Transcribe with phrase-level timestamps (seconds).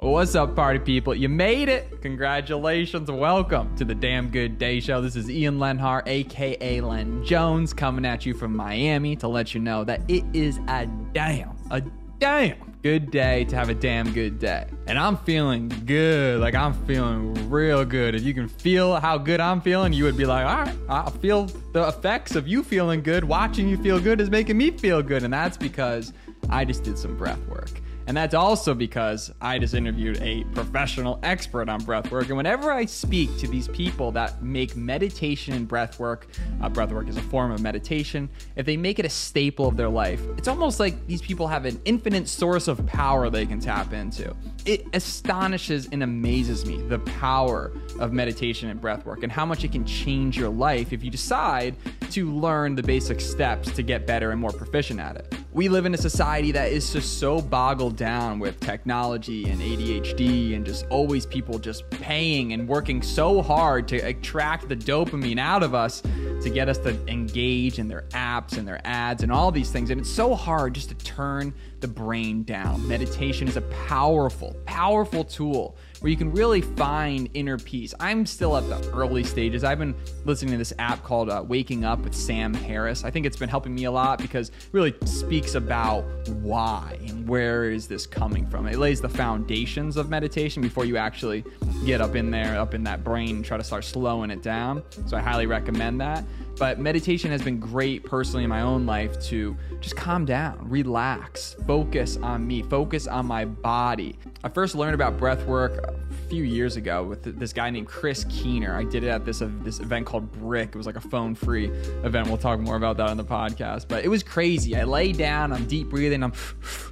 [0.00, 1.14] What's up, party people?
[1.14, 2.02] You made it.
[2.02, 3.10] Congratulations.
[3.10, 5.00] Welcome to the Damn Good Day Show.
[5.00, 9.60] This is Ian Lenhart, aka Len Jones, coming at you from Miami to let you
[9.60, 11.80] know that it is a damn, a
[12.18, 14.66] damn good day to have a damn good day.
[14.86, 16.42] And I'm feeling good.
[16.42, 18.14] Like, I'm feeling real good.
[18.14, 21.08] If you can feel how good I'm feeling, you would be like, all right, I
[21.08, 23.24] feel the effects of you feeling good.
[23.24, 25.22] Watching you feel good is making me feel good.
[25.22, 26.12] And that's because
[26.50, 27.80] I just did some breath work.
[28.06, 32.28] And that's also because I just interviewed a professional expert on breathwork.
[32.28, 36.24] And whenever I speak to these people that make meditation and breathwork,
[36.62, 39.88] uh, breathwork is a form of meditation, if they make it a staple of their
[39.88, 43.92] life, it's almost like these people have an infinite source of power they can tap
[43.92, 44.34] into.
[44.66, 47.70] It astonishes and amazes me the power
[48.00, 51.76] of meditation and breathwork and how much it can change your life if you decide
[52.10, 55.32] to learn the basic steps to get better and more proficient at it.
[55.52, 60.56] We live in a society that is just so boggled down with technology and ADHD
[60.56, 65.62] and just always people just paying and working so hard to attract the dopamine out
[65.62, 66.02] of us
[66.42, 69.90] to get us to engage in their apps and their ads and all these things.
[69.90, 72.86] And it's so hard just to turn the brain down.
[72.86, 77.94] Meditation is a powerful, powerful tool where you can really find inner peace.
[78.00, 79.64] I'm still at the early stages.
[79.64, 83.04] I've been listening to this app called uh, Waking Up with Sam Harris.
[83.04, 87.28] I think it's been helping me a lot because it really speaks about why and
[87.28, 88.66] where is this coming from.
[88.66, 91.44] It lays the foundations of meditation before you actually
[91.84, 94.82] get up in there, up in that brain, try to start slowing it down.
[95.06, 96.24] So I highly recommend that.
[96.58, 101.54] But meditation has been great personally in my own life to just calm down, relax,
[101.66, 104.18] focus on me, focus on my body.
[104.42, 108.24] I first learned about breath work a few years ago with this guy named Chris
[108.30, 108.74] Keener.
[108.74, 110.70] I did it at this uh, this event called Brick.
[110.70, 112.28] It was like a phone-free event.
[112.28, 113.86] We'll talk more about that on the podcast.
[113.86, 114.76] But it was crazy.
[114.76, 116.32] I lay down, I'm deep breathing, I'm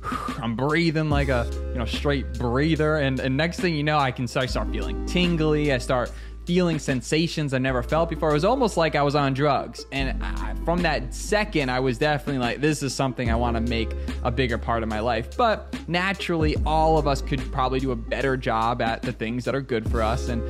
[0.43, 4.11] I'm breathing like a you know straight breather, and, and next thing you know, I
[4.11, 5.73] can start feeling tingly.
[5.73, 6.11] I start
[6.47, 8.31] feeling sensations I never felt before.
[8.31, 9.87] It was almost like I was on drugs.
[9.93, 13.61] And I, from that second, I was definitely like, this is something I want to
[13.61, 13.93] make
[14.25, 15.37] a bigger part of my life.
[15.37, 19.55] But naturally, all of us could probably do a better job at the things that
[19.55, 20.29] are good for us.
[20.29, 20.43] And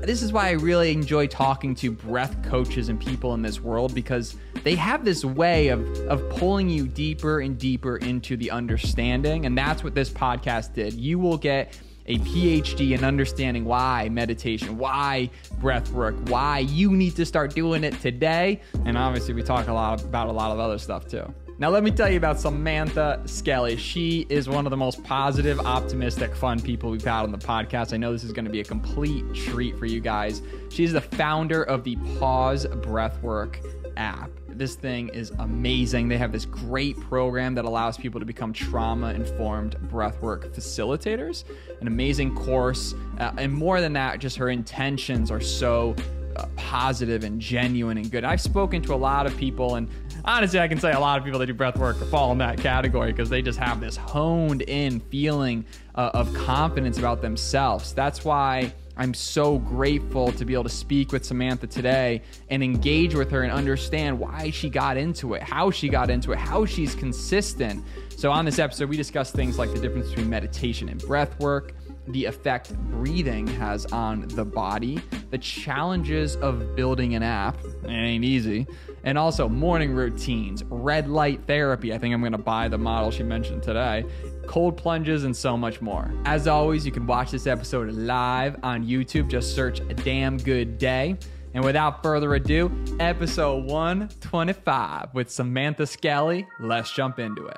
[0.00, 3.96] this is why I really enjoy talking to breath coaches and people in this world
[3.96, 9.44] because they have this way of, of pulling you deeper and deeper into the understanding.
[9.44, 10.94] And that's what this podcast did.
[10.94, 11.76] You will get
[12.12, 17.84] a PhD in understanding why meditation, why breath work, why you need to start doing
[17.84, 18.60] it today.
[18.84, 21.32] And obviously, we talk a lot about a lot of other stuff too.
[21.58, 23.76] Now, let me tell you about Samantha Skelly.
[23.76, 27.94] She is one of the most positive, optimistic, fun people we've had on the podcast.
[27.94, 30.42] I know this is going to be a complete treat for you guys.
[30.70, 33.56] She's the founder of the Pause Breathwork
[33.96, 34.30] app.
[34.54, 36.08] This thing is amazing.
[36.08, 41.44] They have this great program that allows people to become trauma informed breathwork facilitators,
[41.80, 42.94] an amazing course.
[43.18, 45.96] Uh, and more than that, just her intentions are so
[46.36, 48.24] uh, positive and genuine and good.
[48.24, 49.88] I've spoken to a lot of people, and
[50.24, 52.58] honestly, I can say a lot of people that do breath work fall in that
[52.58, 55.64] category because they just have this honed in feeling
[55.94, 57.92] uh, of confidence about themselves.
[57.92, 63.14] That's why I'm so grateful to be able to speak with Samantha today and engage
[63.14, 66.66] with her and understand why she got into it, how she got into it, how
[66.66, 67.84] she's consistent.
[68.16, 71.74] So, on this episode, we discuss things like the difference between meditation and breath work,
[72.08, 78.24] the effect breathing has on the body, the challenges of building an app, it ain't
[78.24, 78.66] easy,
[79.04, 81.92] and also morning routines, red light therapy.
[81.92, 84.04] I think I'm going to buy the model she mentioned today,
[84.46, 86.12] cold plunges, and so much more.
[86.24, 89.28] As always, you can watch this episode live on YouTube.
[89.28, 91.16] Just search a damn good day.
[91.54, 96.46] And without further ado, episode 125 with Samantha Skelly.
[96.60, 97.56] Let's jump into it.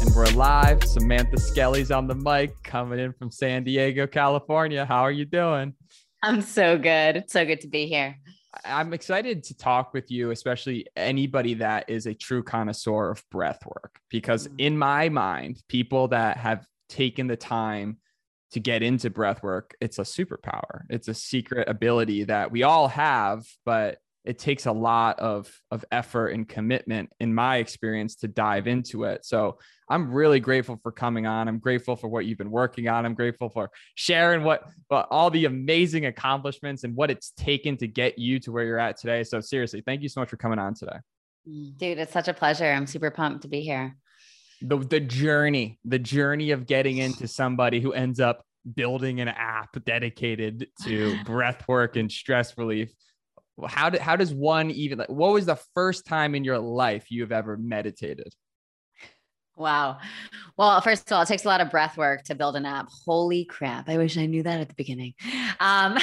[0.00, 0.82] And we're live.
[0.84, 4.86] Samantha Skelly's on the mic, coming in from San Diego, California.
[4.86, 5.74] How are you doing?
[6.22, 7.16] I'm so good.
[7.16, 8.16] It's so good to be here.
[8.64, 13.64] I'm excited to talk with you, especially anybody that is a true connoisseur of breath
[13.66, 14.56] work, because mm-hmm.
[14.58, 17.98] in my mind, people that have taken the time
[18.52, 20.82] to get into breath work, it's a superpower.
[20.88, 25.84] It's a secret ability that we all have, but it takes a lot of of
[25.90, 29.58] effort and commitment in my experience to dive into it so
[29.90, 31.48] i'm really grateful for coming on.
[31.48, 33.06] I'm grateful for what you've been working on.
[33.06, 37.86] I'm grateful for sharing what but all the amazing accomplishments and what it's taken to
[37.86, 39.24] get you to where you're at today.
[39.24, 40.98] So seriously thank you so much for coming on today.
[41.46, 42.70] Dude it's such a pleasure.
[42.70, 43.96] I'm super pumped to be here.
[44.60, 48.44] The the journey the journey of getting into somebody who ends up
[48.74, 52.90] building an app dedicated to breath work and stress relief.
[53.66, 57.10] How did how does one even like what was the first time in your life
[57.10, 58.32] you have ever meditated
[59.58, 59.98] Wow.
[60.56, 62.88] Well, first of all, it takes a lot of breath work to build an app.
[63.04, 63.88] Holy crap.
[63.88, 65.14] I wish I knew that at the beginning.
[65.58, 65.98] Um,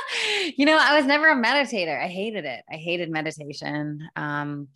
[0.56, 2.02] you know, I was never a meditator.
[2.02, 2.64] I hated it.
[2.70, 4.00] I hated meditation.
[4.16, 4.68] Um,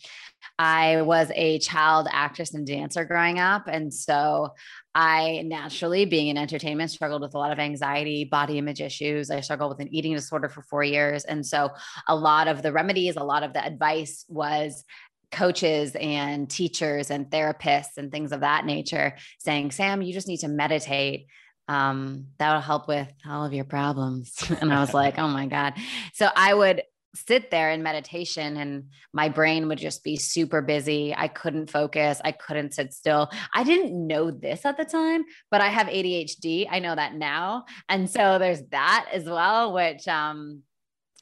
[0.58, 3.64] I was a child actress and dancer growing up.
[3.66, 4.50] And so
[4.94, 9.30] I naturally, being in entertainment, struggled with a lot of anxiety, body image issues.
[9.30, 11.24] I struggled with an eating disorder for four years.
[11.24, 11.70] And so
[12.08, 14.84] a lot of the remedies, a lot of the advice was
[15.30, 20.40] coaches and teachers and therapists and things of that nature saying, Sam, you just need
[20.40, 21.26] to meditate.
[21.68, 24.34] Um, that'll help with all of your problems.
[24.60, 25.74] and I was like, oh my God.
[26.14, 26.82] So I would
[27.14, 31.14] sit there in meditation and my brain would just be super busy.
[31.16, 32.20] I couldn't focus.
[32.24, 33.30] I couldn't sit still.
[33.52, 36.66] I didn't know this at the time, but I have ADHD.
[36.70, 37.64] I know that now.
[37.88, 40.62] And so there's that as well, which um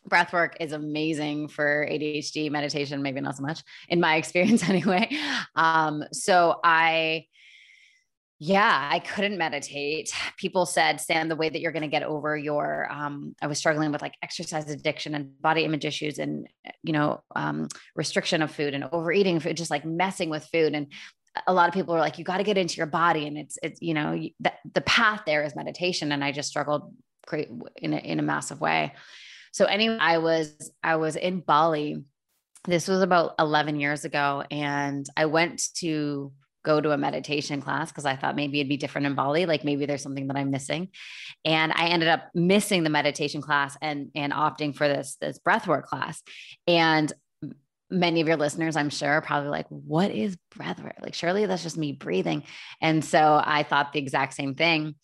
[0.09, 5.09] breath work is amazing for ADHD meditation, maybe not so much in my experience anyway.
[5.55, 7.27] Um, so I,
[8.41, 10.13] yeah, I couldn't meditate.
[10.37, 13.59] People said, Sam, the way that you're going to get over your, um, I was
[13.59, 16.47] struggling with like exercise addiction and body image issues and,
[16.85, 17.67] you know, um,
[17.97, 20.75] restriction of food and overeating food, just like messing with food.
[20.75, 20.87] And
[21.49, 23.27] a lot of people are like, you got to get into your body.
[23.27, 26.13] And it's, it's, you know, the, the path there is meditation.
[26.13, 26.95] And I just struggled
[27.27, 28.93] great in a, in a massive way.
[29.59, 32.05] So anyway, I was I was in Bali.
[32.69, 36.33] This was about 11 years ago and I went to
[36.65, 39.65] go to a meditation class because I thought maybe it'd be different in Bali, like
[39.65, 40.91] maybe there's something that I'm missing.
[41.45, 45.87] And I ended up missing the meditation class and and opting for this this breathwork
[45.87, 46.23] class.
[46.69, 47.13] And
[47.91, 51.03] many of your listeners, I'm sure, are probably like, what is breathwork?
[51.03, 52.45] Like, surely that's just me breathing.
[52.81, 54.95] And so I thought the exact same thing.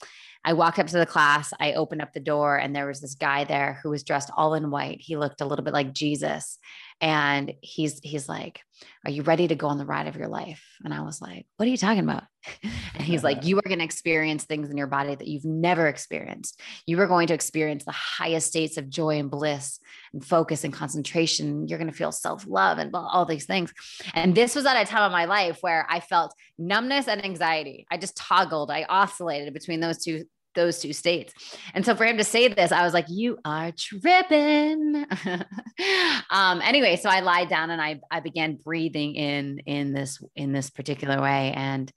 [0.44, 3.14] I walked up to the class, I opened up the door, and there was this
[3.14, 5.00] guy there who was dressed all in white.
[5.00, 6.58] He looked a little bit like Jesus.
[7.00, 8.60] And he's he's like,
[9.04, 10.62] Are you ready to go on the ride of your life?
[10.84, 12.24] And I was like, What are you talking about?
[12.94, 15.88] And he's like, You are going to experience things in your body that you've never
[15.88, 16.60] experienced.
[16.86, 19.80] You are going to experience the highest states of joy and bliss
[20.12, 21.66] and focus and concentration.
[21.66, 23.72] You're going to feel self-love and all these things.
[24.14, 27.86] And this was at a time of my life where I felt numbness and anxiety.
[27.90, 30.24] I just toggled, I oscillated between those two
[30.54, 31.32] those two states.
[31.74, 35.06] And so for him to say this, I was like, you are tripping.
[36.30, 40.52] um, anyway, so I lied down and I, I began breathing in, in this, in
[40.52, 41.52] this particular way.
[41.54, 41.90] And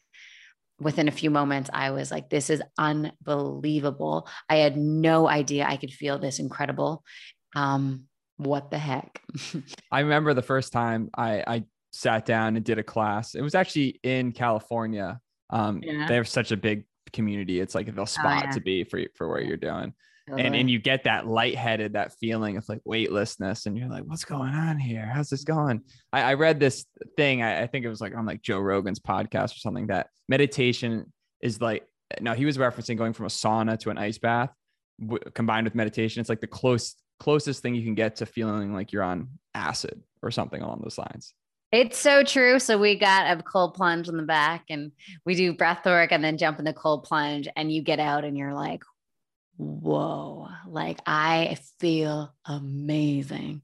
[0.80, 4.28] within a few moments, I was like, this is unbelievable.
[4.50, 7.04] I had no idea I could feel this incredible.
[7.56, 8.06] Um,
[8.38, 9.22] what the heck?
[9.92, 13.36] I remember the first time I, I sat down and did a class.
[13.36, 15.20] It was actually in California.
[15.50, 16.08] Um, yeah.
[16.08, 17.60] They have such a big community.
[17.60, 18.52] It's like the oh, spot oh, yeah.
[18.52, 19.94] to be for for what you're doing.
[20.28, 20.46] Totally.
[20.46, 24.26] And and you get that lightheaded, that feeling of like weightlessness, and you're like, what's
[24.26, 25.10] going on here?
[25.14, 25.82] How's this going?
[26.12, 27.42] I, I read this thing.
[27.42, 31.12] I, I think it was like on like Joe Rogan's podcast or something that meditation
[31.42, 31.88] is like.
[32.22, 34.50] Now he was referencing going from a sauna to an ice bath
[35.02, 36.22] w- combined with meditation.
[36.22, 40.02] It's like the close closest thing you can get to feeling like you're on acid
[40.22, 41.34] or something along those lines.
[41.72, 42.60] It's so true.
[42.60, 44.92] So we got a cold plunge in the back and
[45.26, 48.24] we do breath work and then jump in the cold plunge and you get out
[48.24, 48.84] and you're like,
[49.58, 53.62] whoa, like I feel amazing.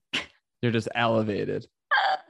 [0.61, 1.67] You're just elevated.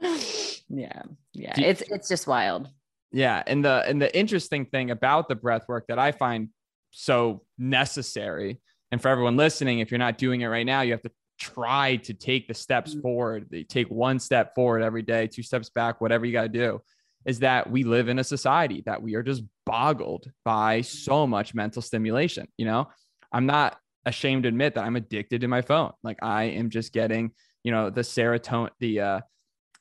[0.00, 1.02] yeah.
[1.32, 1.58] Yeah.
[1.58, 2.68] You, it's it's just wild.
[3.10, 3.42] Yeah.
[3.46, 6.50] And the and the interesting thing about the breath work that I find
[6.90, 8.60] so necessary,
[8.92, 11.96] and for everyone listening, if you're not doing it right now, you have to try
[11.96, 13.00] to take the steps mm-hmm.
[13.00, 13.46] forward.
[13.50, 16.80] They take one step forward every day, two steps back, whatever you got to do.
[17.24, 21.54] Is that we live in a society that we are just boggled by so much
[21.54, 22.48] mental stimulation.
[22.58, 22.88] You know,
[23.32, 25.92] I'm not ashamed to admit that I'm addicted to my phone.
[26.02, 27.30] Like I am just getting,
[27.62, 29.20] you know, the serotonin, the uh,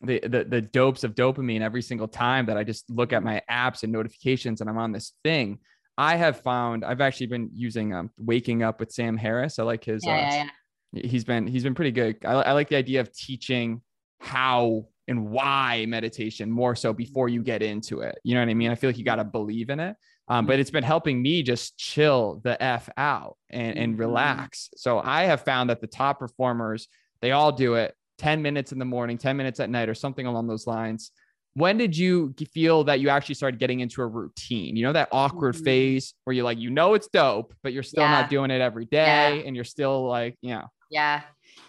[0.01, 3.41] the, the the dopes of dopamine every single time that I just look at my
[3.51, 5.59] apps and notifications and I'm on this thing.
[5.97, 9.59] I have found I've actually been using um, waking up with Sam Harris.
[9.59, 10.49] I like his yeah, uh, yeah, yeah
[10.93, 12.17] he's been he's been pretty good.
[12.25, 13.81] I, I like the idea of teaching
[14.19, 18.17] how and why meditation more so before you get into it.
[18.23, 18.71] You know what I mean?
[18.71, 19.95] I feel like you got to believe in it.
[20.29, 24.01] Um, but it's been helping me just chill the F out and, and mm-hmm.
[24.01, 24.69] relax.
[24.77, 26.87] So I have found that the top performers,
[27.21, 30.25] they all do it 10 minutes in the morning, 10 minutes at night, or something
[30.25, 31.11] along those lines.
[31.55, 34.77] When did you feel that you actually started getting into a routine?
[34.77, 35.65] You know, that awkward mm-hmm.
[35.65, 38.21] phase where you're like, you know, it's dope, but you're still yeah.
[38.21, 39.35] not doing it every day.
[39.37, 39.43] Yeah.
[39.45, 40.67] And you're still like, you know.
[40.93, 41.21] Yeah.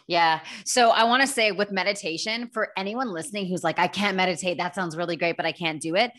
[0.07, 0.41] Yeah.
[0.67, 4.59] So I want to say with meditation, for anyone listening who's like, I can't meditate,
[4.59, 6.13] that sounds really great, but I can't do it.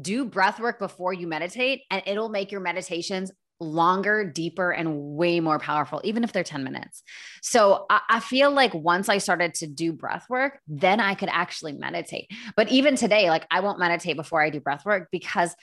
[0.00, 5.40] Do breath work before you meditate, and it'll make your meditations longer, deeper, and way
[5.40, 7.02] more powerful, even if they're 10 minutes.
[7.42, 11.28] So I, I, feel like once I started to do breath work, then I could
[11.30, 12.28] actually meditate.
[12.56, 15.54] But even today, like I won't meditate before I do breath work because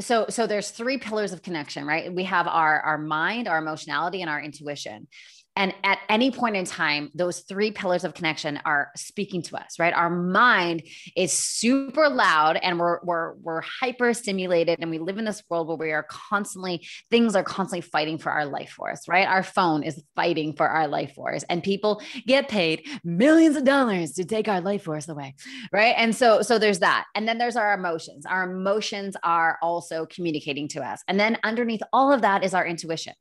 [0.00, 4.22] so so there's three pillars of connection right we have our our mind our emotionality
[4.22, 5.06] and our intuition
[5.54, 9.78] and at any point in time, those three pillars of connection are speaking to us,
[9.78, 9.92] right?
[9.92, 10.82] Our mind
[11.14, 14.78] is super loud and we're, we're, we're hyper stimulated.
[14.80, 18.32] And we live in this world where we are constantly, things are constantly fighting for
[18.32, 19.28] our life force, right?
[19.28, 24.12] Our phone is fighting for our life force and people get paid millions of dollars
[24.12, 25.34] to take our life force away,
[25.70, 25.94] right?
[25.98, 27.04] And so, so there's that.
[27.14, 28.24] And then there's our emotions.
[28.24, 31.02] Our emotions are also communicating to us.
[31.08, 33.12] And then underneath all of that is our intuition.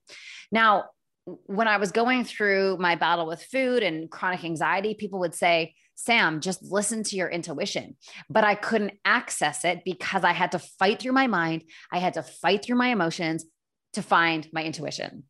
[0.50, 0.86] Now,
[1.25, 5.75] when I was going through my battle with food and chronic anxiety, people would say,
[5.96, 7.96] Sam, just listen to your intuition.
[8.30, 11.63] But I couldn't access it because I had to fight through my mind.
[11.92, 13.46] I had to fight through my emotions
[13.94, 15.24] to find my intuition.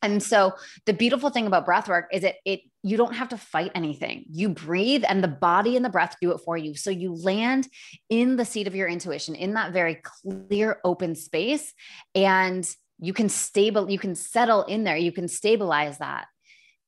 [0.00, 0.52] And so
[0.86, 4.24] the beautiful thing about breath work is it it you don't have to fight anything.
[4.30, 6.76] You breathe and the body and the breath do it for you.
[6.76, 7.68] So you land
[8.08, 11.74] in the seat of your intuition in that very clear open space
[12.14, 12.68] and
[13.00, 16.26] you can stable you can settle in there you can stabilize that.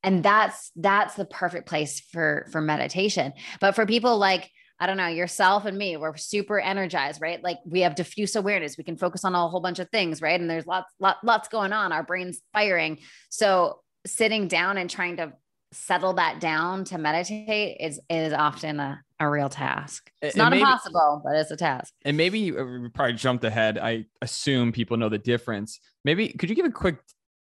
[0.03, 3.33] And that's that's the perfect place for for meditation.
[3.59, 4.49] But for people like
[4.79, 7.43] i don't know yourself and me we're super energized right?
[7.43, 8.77] Like we have diffuse awareness.
[8.77, 10.39] We can focus on a whole bunch of things right?
[10.39, 11.91] And there's lots lot, lots going on.
[11.91, 12.99] Our brains firing.
[13.29, 15.33] So sitting down and trying to
[15.73, 20.11] settle that down to meditate is is often a, a real task.
[20.21, 21.93] It's not maybe, impossible, but it's a task.
[22.03, 23.77] And maybe uh, we probably jumped ahead.
[23.77, 25.79] I assume people know the difference.
[26.03, 26.97] Maybe could you give a quick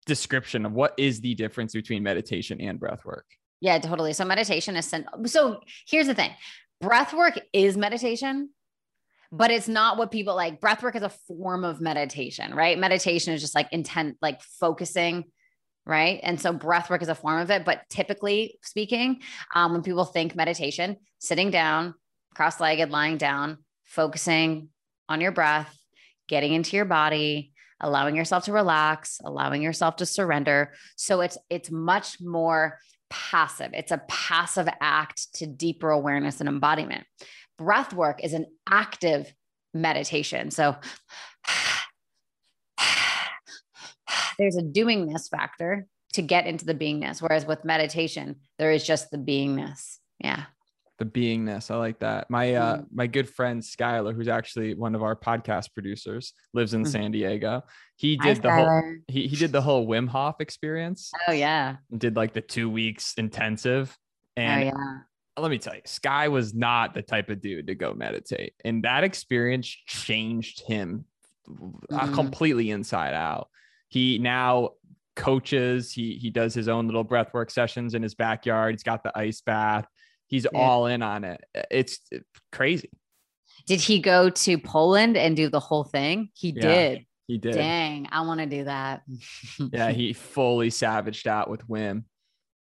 [0.05, 3.25] description of what is the difference between meditation and breath work?
[3.61, 4.13] Yeah, totally.
[4.13, 4.93] So meditation is
[5.25, 6.31] so here's the thing.
[6.81, 8.49] Breath work is meditation,
[9.31, 10.59] but it's not what people like.
[10.59, 12.77] Breath work is a form of meditation, right?
[12.77, 15.25] Meditation is just like intent, like focusing
[15.89, 16.19] right?
[16.21, 17.65] And so breath work is a form of it.
[17.65, 19.21] But typically speaking,
[19.55, 21.95] um, when people think meditation, sitting down,
[22.35, 24.69] cross legged, lying down, focusing
[25.09, 25.75] on your breath,
[26.27, 30.73] getting into your body, allowing yourself to relax, allowing yourself to surrender.
[30.95, 32.77] So it's it's much more
[33.09, 33.71] passive.
[33.73, 37.05] It's a passive act to deeper awareness and embodiment.
[37.57, 39.33] Breath work is an active
[39.73, 40.51] meditation.
[40.51, 40.75] So
[44.39, 47.21] there's a doingness factor to get into the beingness.
[47.21, 49.97] Whereas with meditation, there is just the beingness.
[50.19, 50.45] Yeah.
[50.97, 51.69] The beingness.
[51.69, 52.29] I like that.
[52.29, 52.85] My uh mm.
[52.91, 56.87] my good friend Skylar, who's actually one of our podcast producers, lives in mm.
[56.87, 57.63] San Diego.
[57.95, 58.81] He did Hi, the Skylar.
[58.81, 61.11] whole he, he did the whole Wim Hof experience.
[61.27, 61.77] Oh yeah.
[61.95, 63.95] Did like the two weeks intensive.
[64.35, 64.97] Oh, and oh, yeah
[65.37, 68.53] let me tell you, Sky was not the type of dude to go meditate.
[68.65, 71.05] And that experience changed him
[71.47, 73.49] mm completely inside out.
[73.89, 74.71] He now
[75.15, 75.91] coaches.
[75.91, 78.73] He he does his own little breathwork sessions in his backyard.
[78.73, 79.85] He's got the ice bath.
[80.27, 80.59] He's yeah.
[80.59, 81.43] all in on it.
[81.69, 81.99] It's
[82.51, 82.89] crazy.
[83.67, 86.29] Did he go to Poland and do the whole thing?
[86.33, 87.05] He yeah, did.
[87.27, 87.53] He did.
[87.53, 89.01] Dang, I want to do that.
[89.73, 92.03] yeah, he fully savaged out with Wim.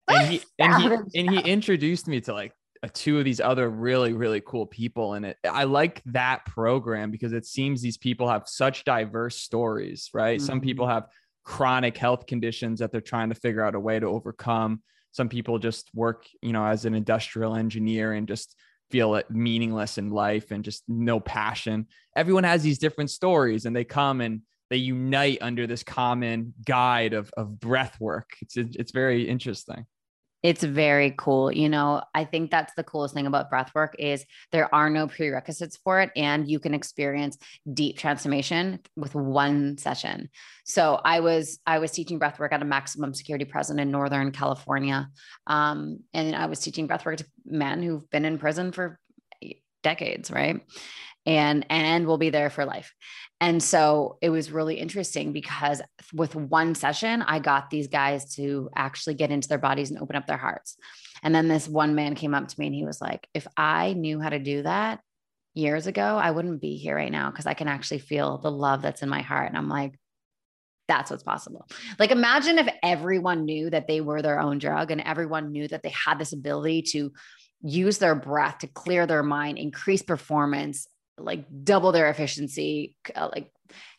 [0.09, 2.52] And he and he and he introduced me to like
[2.88, 5.37] two of these other really really cool people in it.
[5.49, 10.38] I like that program because it seems these people have such diverse stories right?
[10.38, 10.47] Mm-hmm.
[10.47, 11.07] some people have
[11.45, 14.83] chronic health conditions that they're trying to figure out a way to overcome.
[15.12, 18.57] Some people just work you know as an industrial engineer and just
[18.91, 21.87] feel it meaningless in life and just no passion.
[22.17, 27.12] Everyone has these different stories and they come and they unite under this common guide
[27.12, 28.31] of, of breath work.
[28.41, 29.87] It's it's very interesting
[30.45, 31.51] it's very cool.
[31.51, 35.09] You know, I think that's the coolest thing about breath work is there are no
[35.09, 37.39] prerequisites for it and you can experience
[37.73, 40.29] deep transformation with one session.
[40.65, 44.33] So I was I was teaching breath work at a maximum security prison in Northern
[44.33, 45.09] California.
[45.47, 49.01] Um, and I was teaching breath work to men who've been in prison for
[49.83, 50.61] decades, right?
[51.26, 52.93] And and will be there for life.
[53.40, 55.81] And so it was really interesting because
[56.12, 60.16] with one session, I got these guys to actually get into their bodies and open
[60.16, 60.76] up their hearts.
[61.23, 63.95] And then this one man came up to me and he was like, if I
[63.95, 65.00] knew how to do that
[65.54, 68.83] years ago, I wouldn't be here right now because I can actually feel the love
[68.83, 69.49] that's in my heart.
[69.49, 69.99] And I'm like,
[70.88, 71.66] that's what's possible.
[71.99, 75.83] Like, imagine if everyone knew that they were their own drug and everyone knew that
[75.83, 77.12] they had this ability to
[77.62, 80.87] use their breath to clear their mind, increase performance,
[81.18, 83.50] like double their efficiency, uh, like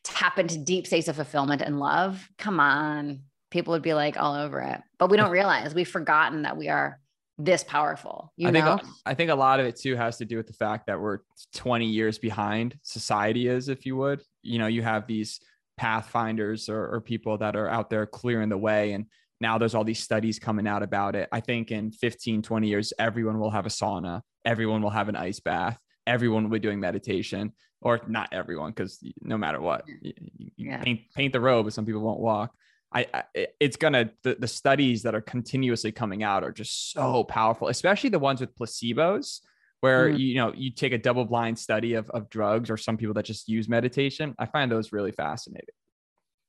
[0.04, 4.36] tap into deep states of fulfillment and love, come on, people would be like all
[4.36, 4.82] over it.
[5.00, 7.00] But we don't realize we've forgotten that we are
[7.38, 8.32] this powerful.
[8.38, 8.78] You I know?
[8.78, 11.00] think I think a lot of it too has to do with the fact that
[11.00, 11.20] we're
[11.54, 14.22] 20 years behind society is, if you would.
[14.42, 15.40] You know, you have these
[15.78, 19.06] pathfinders or, or people that are out there clearing the way and
[19.42, 21.28] now there's all these studies coming out about it.
[21.30, 25.18] I think in 15, 20 years, everyone will have a sauna, everyone will have an
[25.18, 25.78] ice bath
[26.08, 30.82] everyone will be doing meditation or not everyone, because no matter what, you, you Yeah.
[30.84, 32.54] paint paint the road, but some people won't walk.
[32.94, 33.24] I, I
[33.60, 38.10] it's gonna the, the studies that are continuously coming out are just so powerful, especially
[38.10, 39.40] the ones with placebos,
[39.82, 40.20] where Mm.
[40.20, 43.26] you know you take a double blind study of of drugs or some people that
[43.26, 44.34] just use meditation.
[44.40, 45.76] I find those really fascinating.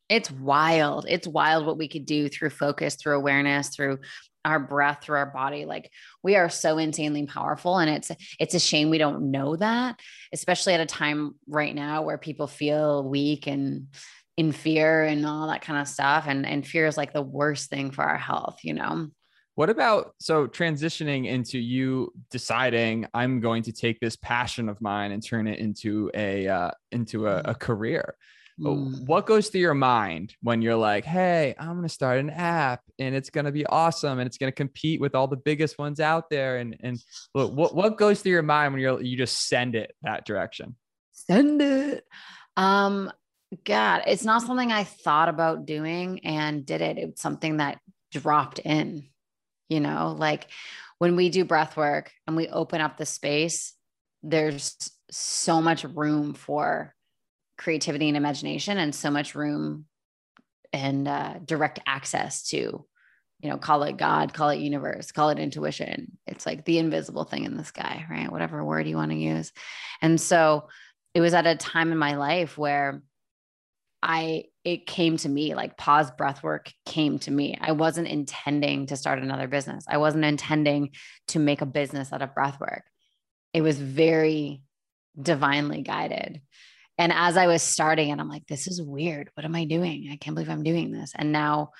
[0.09, 1.07] It's wild.
[1.09, 3.99] It's wild what we could do through focus, through awareness, through
[4.45, 5.65] our breath, through our body.
[5.65, 5.91] Like
[6.23, 7.79] we are so insanely powerful.
[7.79, 10.01] And it's it's a shame we don't know that,
[10.33, 13.89] especially at a time right now where people feel weak and
[14.37, 16.25] in fear and all that kind of stuff.
[16.29, 19.09] And and fear is like the worst thing for our health, you know?
[19.57, 25.13] What about so transitioning into you deciding I'm going to take this passion of mine
[25.13, 28.17] and turn it into a uh, into a, a career?
[28.61, 29.07] Mm.
[29.07, 32.81] What goes through your mind when you're like, "Hey, I'm going to start an app
[32.99, 35.79] and it's going to be awesome and it's going to compete with all the biggest
[35.79, 36.99] ones out there?" And and
[37.33, 40.77] what what- goes through your mind when you're you just send it that direction?
[41.13, 42.05] Send it.
[42.57, 43.13] Um,
[43.65, 46.99] God, it's not something I thought about doing and did it.
[46.99, 47.79] It's something that
[48.11, 49.09] dropped in,
[49.69, 50.47] you know, like
[50.99, 53.75] when we do breath work and we open up the space,
[54.23, 54.77] there's
[55.11, 56.96] so much room for
[57.57, 59.87] creativity and imagination and so much room
[60.73, 62.85] and uh, direct access to
[63.41, 66.19] you know call it god call it universe call it intuition.
[66.27, 68.31] It's like the invisible thing in the sky right?
[68.31, 69.53] Whatever word you want to use.
[70.03, 70.69] And so
[71.15, 73.03] it was at a time in my life where
[74.03, 77.57] i it came to me like pause breath work came to me.
[77.61, 79.85] I wasn't intending to start another business.
[79.89, 80.91] I wasn't intending
[81.29, 82.83] to make a business out of breath work.
[83.55, 84.63] It was very
[85.21, 86.43] divinely guided
[86.99, 89.31] and as I was starting and I'm like, this is weird.
[89.35, 90.09] What am I doing?
[90.11, 91.13] I can't believe I'm doing this.
[91.15, 91.71] And now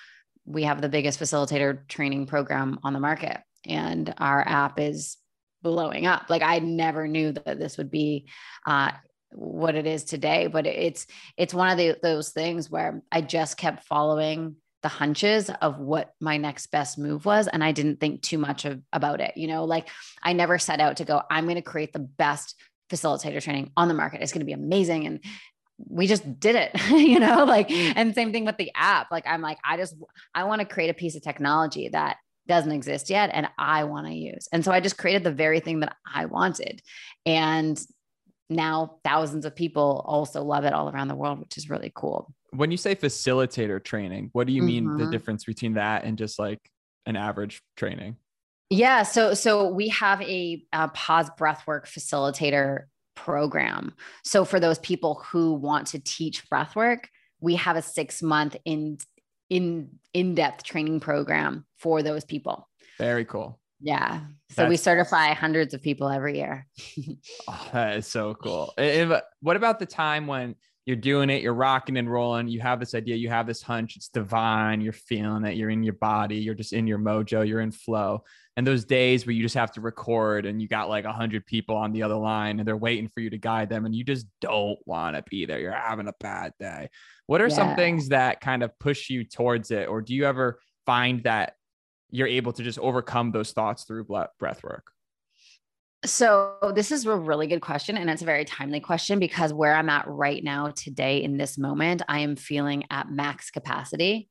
[0.45, 5.17] we have the biggest facilitator training program on the market, and our app is
[5.63, 6.27] blowing up.
[6.29, 8.29] Like I never knew that this would be
[8.67, 8.93] uh,
[9.33, 11.07] what it is today, but it's
[11.37, 16.13] it's one of the, those things where I just kept following the hunches of what
[16.21, 19.49] my next best move was and i didn't think too much of, about it you
[19.49, 19.89] know like
[20.23, 22.55] i never set out to go i'm going to create the best
[22.91, 24.23] facilitator training on the market.
[24.23, 25.07] It's going to be amazing.
[25.07, 25.21] And
[25.79, 29.11] we just did it, you know, like, and same thing with the app.
[29.11, 29.95] Like, I'm like, I just,
[30.35, 32.17] I want to create a piece of technology that
[32.49, 34.49] doesn't exist yet and I want to use.
[34.53, 36.81] And so I just created the very thing that I wanted.
[37.25, 37.81] And
[38.49, 42.33] now thousands of people also love it all around the world, which is really cool.
[42.53, 45.11] When you say facilitator training, what do you mean the Mhm.
[45.11, 46.61] difference between that and just like
[47.05, 48.17] an average training?
[48.71, 53.95] Yeah, so so we have a, uh pause breathwork facilitator program.
[54.25, 57.05] So for those people who want to teach breathwork,
[57.41, 58.99] we have a six month in
[59.51, 62.69] in in depth training program for those people.
[62.99, 63.61] Very cool.
[63.79, 66.67] Yeah, so we certify hundreds of people every year.
[67.49, 68.73] Oh, that is so cool.
[68.79, 70.55] And- and what about the time when
[70.87, 73.97] you're doing it, you're rocking and rolling, you have this idea, you have this hunch,
[73.97, 77.61] it's divine, you're feeling it, you're in your body, you're just in your mojo, you're
[77.61, 78.23] in flow.
[78.57, 81.45] And those days where you just have to record and you got like a hundred
[81.45, 84.03] people on the other line and they're waiting for you to guide them and you
[84.03, 85.61] just don't want to be there.
[85.61, 86.89] You're having a bad day.
[87.27, 89.89] What are some things that kind of push you towards it?
[89.89, 91.53] Or do you ever find that
[92.11, 94.05] you're able to just overcome those thoughts through
[94.39, 94.91] breath work?
[96.05, 99.75] So this is a really good question and it's a very timely question because where
[99.75, 104.29] I'm at right now today in this moment, I am feeling at max capacity.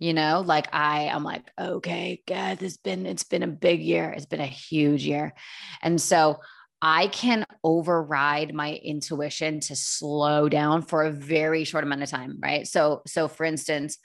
[0.00, 4.10] You know, like I i'm like, okay, God, it's been it's been a big year.
[4.10, 5.34] It's been a huge year.
[5.82, 6.40] And so
[6.82, 12.38] I can override my intuition to slow down for a very short amount of time,
[12.42, 12.66] right?
[12.66, 13.98] So so for instance,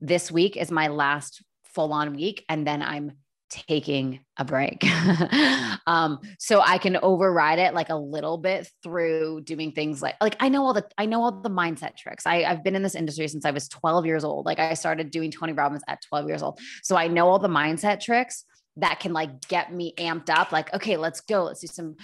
[0.00, 3.12] this week is my last full on week and then I'm
[3.52, 4.82] taking a break.
[5.86, 10.36] um, so I can override it like a little bit through doing things like like
[10.40, 12.26] I know all the I know all the mindset tricks.
[12.26, 14.46] I, I've been in this industry since I was 12 years old.
[14.46, 16.60] Like I started doing Tony Robbins at 12 years old.
[16.82, 18.44] So I know all the mindset tricks
[18.76, 21.94] that can like get me amped up like okay let's go let's do some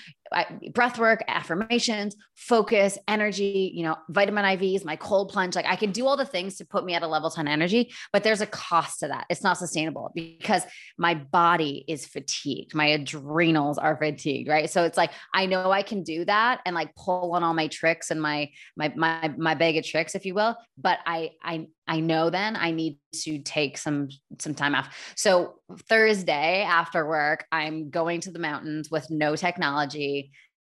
[0.73, 5.91] breath work affirmations focus energy you know vitamin ivs my cold plunge like i can
[5.91, 8.47] do all the things to put me at a level 10 energy but there's a
[8.47, 9.27] cost to that.
[9.31, 10.63] It's not sustainable because
[10.97, 12.75] my body is fatigued.
[12.75, 14.69] My adrenals are fatigued right?
[14.69, 17.69] So it's like i know i can do that and like pull on all my
[17.69, 21.67] tricks and my my my my bag of tricks if you will but i i
[21.87, 24.89] i know then i need to take some some time off.
[25.17, 25.55] So
[25.89, 30.18] thursday after work i'm going to the mountains with no technology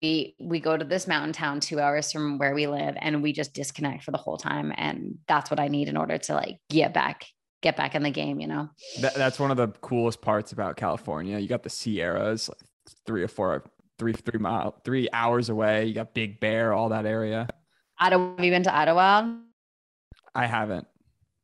[0.02, 3.32] we we go to this mountain town two hours from where we live and we
[3.32, 6.58] just disconnect for the whole time and that's what i need in order to like
[6.68, 7.24] get back
[7.62, 8.68] get back in the game you know
[9.00, 11.38] That, that's one of the coolest parts about California.
[11.38, 12.58] You got the Sierras, like
[13.06, 13.64] three or four,
[13.98, 15.86] three three mile three hours away.
[15.86, 17.48] You got Big Bear, all that area.
[18.00, 19.32] Ottawa, have you been to Ottawa?
[20.34, 20.86] I haven't.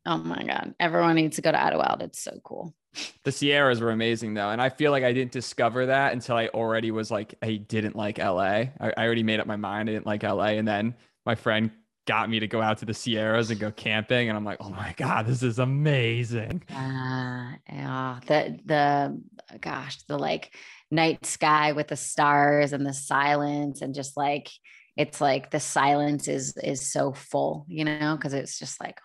[0.06, 1.96] Oh my god, everyone needs to go to Ottawa.
[2.00, 2.74] It's so cool.
[3.24, 6.48] The Sierras were amazing though, and I feel like I didn't discover that until I
[6.48, 8.40] already was like I didn't like LA.
[8.40, 10.94] I, I already made up my mind I didn't like LA, and then
[11.26, 11.70] my friend
[12.06, 14.70] got me to go out to the Sierras and go camping, and I'm like, oh
[14.70, 16.62] my god, this is amazing.
[16.70, 19.20] Uh, yeah, the the
[19.60, 20.54] gosh, the like
[20.90, 24.48] night sky with the stars and the silence, and just like
[24.96, 28.98] it's like the silence is is so full, you know, because it's just like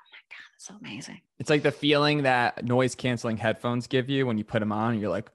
[0.63, 1.19] so amazing.
[1.39, 4.93] It's like the feeling that noise canceling headphones give you when you put them on
[4.93, 5.29] and you're like,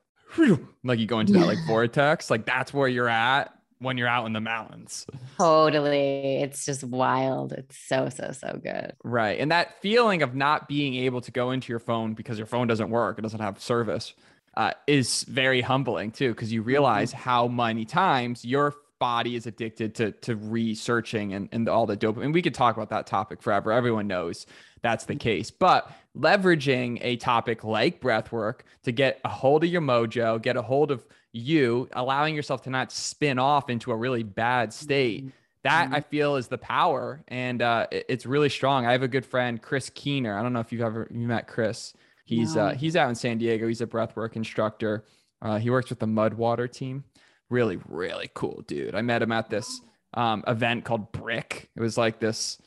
[0.85, 2.31] like you go into that like vortex.
[2.31, 5.07] Like that's where you're at when you're out in the mountains.
[5.37, 6.43] Totally.
[6.43, 7.53] It's just wild.
[7.53, 8.95] It's so, so, so good.
[9.05, 9.39] Right.
[9.39, 12.67] And that feeling of not being able to go into your phone because your phone
[12.67, 14.15] doesn't work, it doesn't have service,
[14.57, 17.21] uh, is very humbling too, because you realize mm-hmm.
[17.21, 22.33] how many times your body is addicted to to researching and, and all the dopamine.
[22.33, 23.71] We could talk about that topic forever.
[23.71, 24.45] Everyone knows
[24.83, 25.51] that's the case.
[25.51, 30.57] But leveraging a topic like breath work to get a hold of your mojo, get
[30.57, 35.21] a hold of you, allowing yourself to not spin off into a really bad state.
[35.21, 35.31] Mm-hmm.
[35.63, 35.95] That mm-hmm.
[35.97, 38.87] I feel is the power, and uh, it, it's really strong.
[38.87, 40.39] I have a good friend, Chris Keener.
[40.39, 41.95] I don't know if you've ever you met Chris.
[42.25, 42.67] He's no.
[42.67, 43.67] uh, he's out in San Diego.
[43.67, 45.05] He's a breathwork instructor.
[45.41, 47.05] Uh, he works with the Mudwater team.
[47.51, 48.95] Really, really cool dude.
[48.95, 49.81] I met him at this
[50.15, 51.71] um, event called Brick.
[51.75, 52.59] It was like this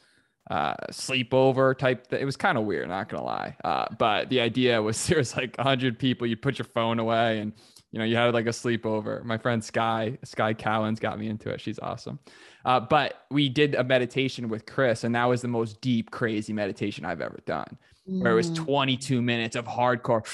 [0.49, 2.07] uh, sleepover type.
[2.07, 3.55] Th- it was kind of weird, not gonna lie.
[3.63, 6.27] Uh, but the idea was there was like hundred people.
[6.27, 7.53] You put your phone away, and
[7.91, 9.23] you know you had like a sleepover.
[9.23, 11.61] My friend Sky Sky Cowens got me into it.
[11.61, 12.19] She's awesome.
[12.65, 16.53] Uh, but we did a meditation with Chris, and that was the most deep, crazy
[16.53, 17.77] meditation I've ever done.
[18.05, 18.55] Where it was mm.
[18.55, 20.25] 22 minutes of hardcore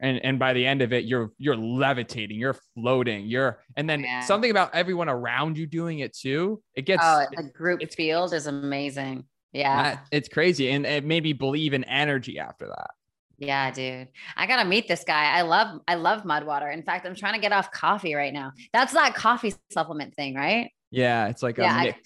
[0.00, 4.06] and and by the end of it you're you're levitating you're floating you're and then
[4.22, 8.32] something about everyone around you doing it too it gets oh the group it's, field
[8.32, 9.24] is amazing.
[9.52, 10.00] Yeah.
[10.12, 12.90] It's crazy and it made me believe in energy after that.
[13.38, 14.08] Yeah dude.
[14.36, 15.36] I gotta meet this guy.
[15.36, 18.52] I love i love mudwater in fact i'm trying to get off coffee right now.
[18.72, 20.70] That's that coffee supplement thing right?
[20.90, 21.96] Yeah it's like yeah, I,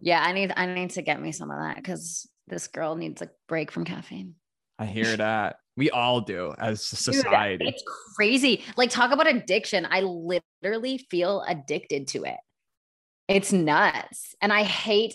[0.00, 3.22] yeah i need i need to get me some of that because this girl needs
[3.22, 4.34] a break from caffeine.
[4.78, 7.64] I hear that we all do as society.
[7.64, 7.84] Dude, it's
[8.16, 8.64] crazy.
[8.76, 9.86] Like, talk about addiction.
[9.88, 12.36] I literally feel addicted to it.
[13.28, 14.34] It's nuts.
[14.42, 15.14] And I hate,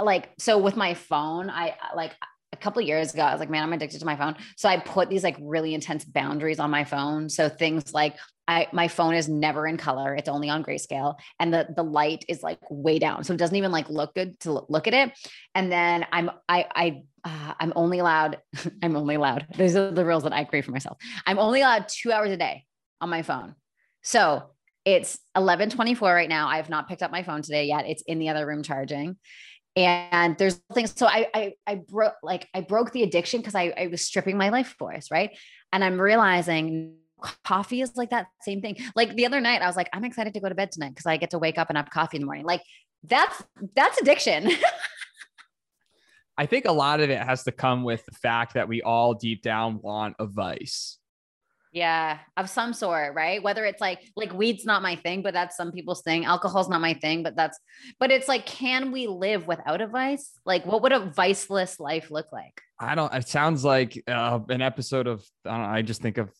[0.00, 2.12] like, so with my phone, I like
[2.58, 4.36] couple years ago, I was like, man, I'm addicted to my phone.
[4.56, 7.28] So I put these like really intense boundaries on my phone.
[7.28, 8.16] So things like
[8.46, 10.14] I my phone is never in color.
[10.14, 11.16] It's only on grayscale.
[11.38, 13.24] And the the light is like way down.
[13.24, 15.12] So it doesn't even like look good to look at it.
[15.54, 18.38] And then I'm I I uh, I'm only allowed,
[18.82, 19.46] I'm only allowed.
[19.56, 20.96] These are the rules that I create for myself.
[21.26, 22.64] I'm only allowed two hours a day
[23.00, 23.54] on my phone.
[24.02, 24.50] So
[24.84, 26.48] it's 1124 right now.
[26.48, 27.86] I have not picked up my phone today yet.
[27.86, 29.16] It's in the other room charging.
[29.76, 30.92] And there's things.
[30.96, 34.36] So I I, I broke like I broke the addiction because I, I was stripping
[34.36, 35.36] my life force, right?
[35.72, 36.96] And I'm realizing
[37.44, 38.76] coffee is like that same thing.
[38.94, 41.06] Like the other night, I was like, I'm excited to go to bed tonight because
[41.06, 42.44] I get to wake up and have coffee in the morning.
[42.44, 42.62] Like
[43.04, 43.42] that's
[43.74, 44.50] that's addiction.
[46.38, 49.14] I think a lot of it has to come with the fact that we all
[49.14, 50.97] deep down want a vice.
[51.78, 53.40] Yeah, of some sort, right?
[53.40, 56.24] Whether it's like like weed's not my thing, but that's some people's thing.
[56.24, 57.56] Alcohol's not my thing, but that's
[58.00, 60.32] but it's like can we live without a vice?
[60.44, 62.60] Like what would a viceless life look like?
[62.80, 66.18] I don't it sounds like uh, an episode of I don't know, I just think
[66.18, 66.32] of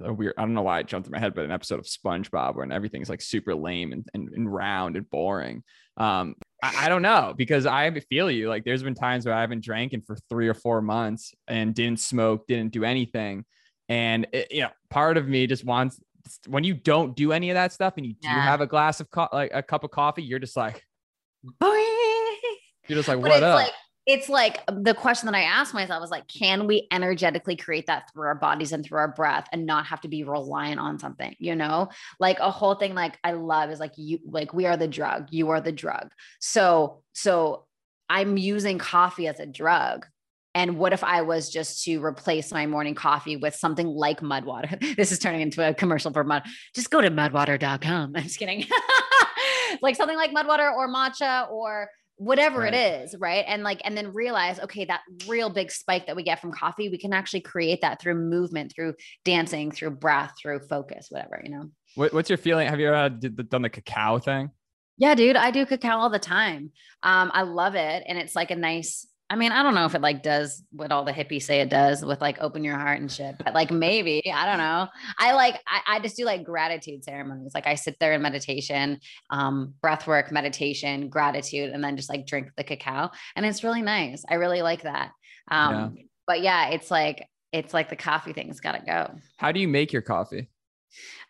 [0.00, 1.84] a weird I don't know why it jumped in my head, but an episode of
[1.84, 5.64] SpongeBob where everything's like super lame and, and, and round and boring.
[5.98, 8.48] Um, I, I, don't know because I feel you.
[8.48, 11.74] Like there's been times where I haven't drank in for three or four months and
[11.74, 13.44] didn't smoke, didn't do anything.
[13.88, 16.00] And it, you know, part of me just wants
[16.46, 18.42] when you don't do any of that stuff and you do yeah.
[18.42, 20.84] have a glass of co- like a cup of coffee, you're just like,
[21.62, 21.70] you're
[22.88, 23.54] just like, what up?
[23.54, 23.72] Like,
[24.08, 27.86] it's like um, the question that I asked myself was like, can we energetically create
[27.86, 30.98] that through our bodies and through our breath and not have to be reliant on
[30.98, 31.90] something, you know?
[32.18, 35.28] Like a whole thing like I love is like you like we are the drug,
[35.30, 36.08] you are the drug.
[36.40, 37.66] So so
[38.08, 40.06] I'm using coffee as a drug.
[40.58, 44.96] And what if I was just to replace my morning coffee with something like Mudwater?
[44.96, 46.42] this is turning into a commercial for Mud.
[46.74, 48.12] Just go to mudwater.com.
[48.16, 48.66] I'm just kidding.
[49.82, 52.74] like something like Mudwater or matcha or whatever right.
[52.74, 56.24] it is right and like and then realize okay that real big spike that we
[56.24, 58.92] get from coffee we can actually create that through movement through
[59.24, 63.08] dancing through breath through focus whatever you know what, what's your feeling have you ever
[63.08, 64.50] done the cacao thing
[64.96, 66.72] yeah dude i do cacao all the time
[67.04, 69.94] um i love it and it's like a nice I mean, I don't know if
[69.94, 72.98] it like does what all the hippies say it does with like open your heart
[72.98, 74.88] and shit, but like maybe, I don't know.
[75.18, 77.52] I like, I, I just do like gratitude ceremonies.
[77.54, 82.26] Like I sit there in meditation, um, breath work, meditation, gratitude, and then just like
[82.26, 83.10] drink the cacao.
[83.36, 84.24] And it's really nice.
[84.30, 85.10] I really like that.
[85.50, 86.02] Um, yeah.
[86.26, 89.14] But yeah, it's like, it's like the coffee thing's got to go.
[89.36, 90.48] How do you make your coffee?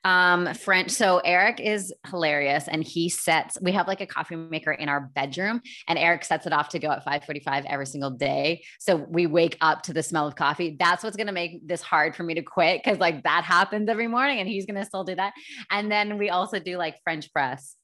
[0.04, 0.90] Um, French.
[0.90, 5.10] So Eric is hilarious and he sets, we have like a coffee maker in our
[5.14, 8.62] bedroom and Eric sets it off to go at 545 every single day.
[8.78, 10.76] So we wake up to the smell of coffee.
[10.78, 12.82] That's what's going to make this hard for me to quit.
[12.84, 15.32] Cause like that happens every morning and he's going to still do that.
[15.70, 17.76] And then we also do like French press.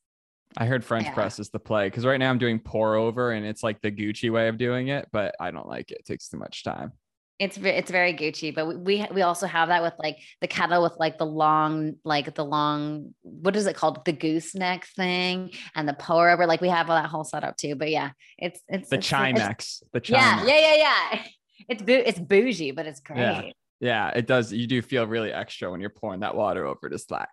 [0.57, 1.15] I heard French yeah.
[1.15, 3.91] press is the play because right now I'm doing pour over and it's like the
[3.91, 5.99] Gucci way of doing it, but I don't like it.
[6.01, 6.93] It takes too much time.
[7.39, 10.95] It's it's very Gucci, but we we also have that with like the kettle with
[10.99, 15.95] like the long like the long what is it called the gooseneck thing and the
[15.95, 17.75] pour over like we have all that whole setup too.
[17.75, 19.83] But yeah, it's it's the it's, Chemex.
[19.93, 20.11] The Chemex.
[20.11, 21.23] Yeah, yeah, yeah, yeah.
[21.67, 23.21] It's it's bougie, but it's great.
[23.21, 23.43] Yeah.
[23.81, 24.53] Yeah, it does.
[24.53, 27.29] You do feel really extra when you're pouring that water over to slack.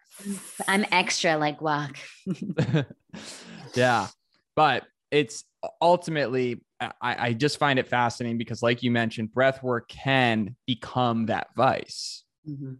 [0.67, 1.97] I'm extra like walk.
[3.73, 4.07] yeah.
[4.55, 5.43] But it's
[5.81, 11.27] ultimately I, I just find it fascinating because, like you mentioned, breath work can become
[11.27, 12.23] that vice.
[12.49, 12.73] Mm-hmm.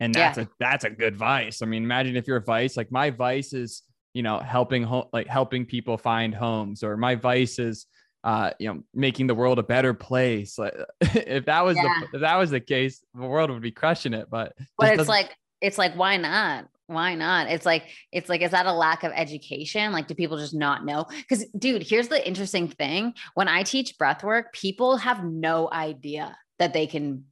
[0.00, 0.44] And that's yeah.
[0.44, 1.62] a that's a good vice.
[1.62, 5.28] I mean, imagine if your vice, like my vice is, you know, helping home like
[5.28, 7.86] helping people find homes, or my vice is
[8.24, 10.58] uh, you know, making the world a better place.
[10.58, 12.00] Like if that was yeah.
[12.00, 14.28] the if that was the case, the world would be crushing it.
[14.30, 16.68] But but it's like it's like why not?
[16.86, 17.48] Why not?
[17.48, 19.92] It's like it's like is that a lack of education?
[19.92, 21.06] Like do people just not know?
[21.08, 23.14] Because dude here's the interesting thing.
[23.34, 27.24] When i teach breath work people have no idea that they can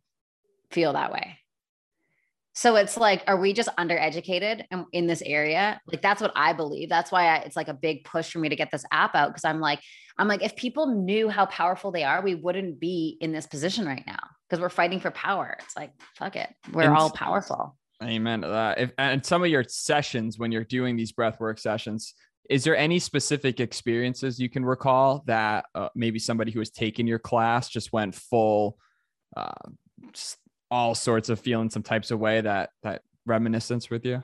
[0.71, 1.39] feel that way.
[2.55, 5.81] So it's like are we just undereducated in, this area?
[5.87, 6.89] Like that's what i believe.
[6.89, 9.31] That's why I, it's like a big push for me to get this app out
[9.31, 9.81] because i'm like
[10.19, 13.87] i'm like if people knew how powerful they are we wouldn't be in this position
[13.87, 15.57] right now because we're fighting for power.
[15.61, 16.49] It's like fuck it.
[16.73, 18.79] We're and all powerful Amen to that.
[18.79, 22.15] If, and some of your sessions, when you're doing these breathwork sessions,
[22.49, 27.07] is there any specific experiences you can recall that uh, maybe somebody who has taken
[27.07, 28.79] your class just went full,
[29.37, 29.53] uh,
[30.13, 30.39] just
[30.71, 34.23] all sorts of feeling some types of way that that reminiscence with you?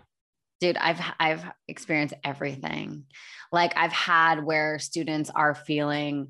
[0.60, 3.04] Dude, I've I've experienced everything.
[3.52, 6.28] Like I've had where students are feeling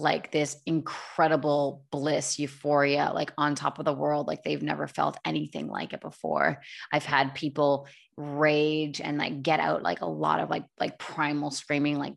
[0.00, 5.18] like this incredible bliss, euphoria, like on top of the world, like they've never felt
[5.24, 6.60] anything like it before.
[6.92, 7.86] I've had people
[8.16, 12.14] rage and like get out like a lot of like like primal screaming, like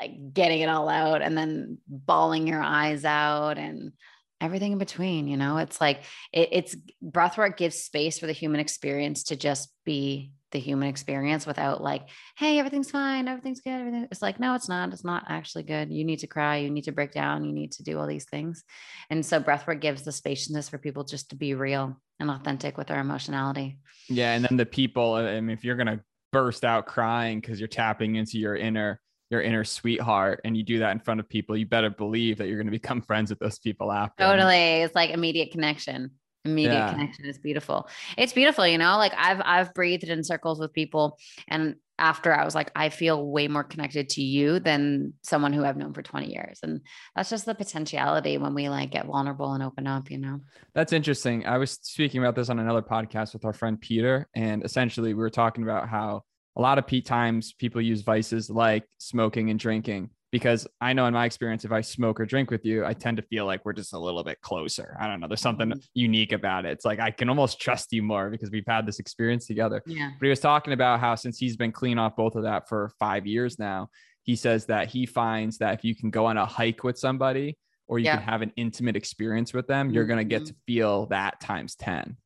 [0.00, 3.92] like getting it all out and then bawling your eyes out and
[4.40, 8.60] everything in between you know it's like it, it's breathwork gives space for the human
[8.60, 14.08] experience to just be the human experience without like, hey, everything's fine, everything's good, everything.
[14.10, 14.92] It's like, no, it's not.
[14.92, 15.90] It's not actually good.
[15.90, 18.24] You need to cry, you need to break down, you need to do all these
[18.24, 18.64] things.
[19.10, 22.88] And so breathwork gives the spaciousness for people just to be real and authentic with
[22.88, 23.78] their emotionality.
[24.08, 24.32] Yeah.
[24.32, 26.00] And then the people, uh, I mean, if you're gonna
[26.32, 30.78] burst out crying because you're tapping into your inner your inner sweetheart and you do
[30.78, 33.38] that in front of people, you better believe that you're going to become friends with
[33.38, 34.24] those people after.
[34.24, 34.82] Totally.
[34.82, 36.12] It's like immediate connection
[36.48, 36.92] immediate yeah.
[36.92, 37.88] connection is beautiful.
[38.16, 42.44] It's beautiful you know like i've i've breathed in circles with people and after i
[42.44, 46.02] was like i feel way more connected to you than someone who i've known for
[46.02, 46.80] 20 years and
[47.16, 50.40] that's just the potentiality when we like get vulnerable and open up you know?
[50.74, 51.44] That's interesting.
[51.46, 55.20] I was speaking about this on another podcast with our friend peter and essentially we
[55.20, 56.22] were talking about how
[56.56, 61.14] a lot of times people use vices like smoking and drinking because I know in
[61.14, 63.72] my experience, if I smoke or drink with you, I tend to feel like we're
[63.72, 64.96] just a little bit closer.
[65.00, 65.28] I don't know.
[65.28, 65.78] There's something mm-hmm.
[65.94, 66.72] unique about it.
[66.72, 69.82] It's like I can almost trust you more because we've had this experience together.
[69.86, 70.10] Yeah.
[70.18, 72.92] But he was talking about how since he's been clean off both of that for
[72.98, 73.88] five years now,
[74.22, 77.56] he says that he finds that if you can go on a hike with somebody
[77.86, 78.16] or you yeah.
[78.16, 80.48] can have an intimate experience with them, you're going to get mm-hmm.
[80.48, 82.16] to feel that times 10.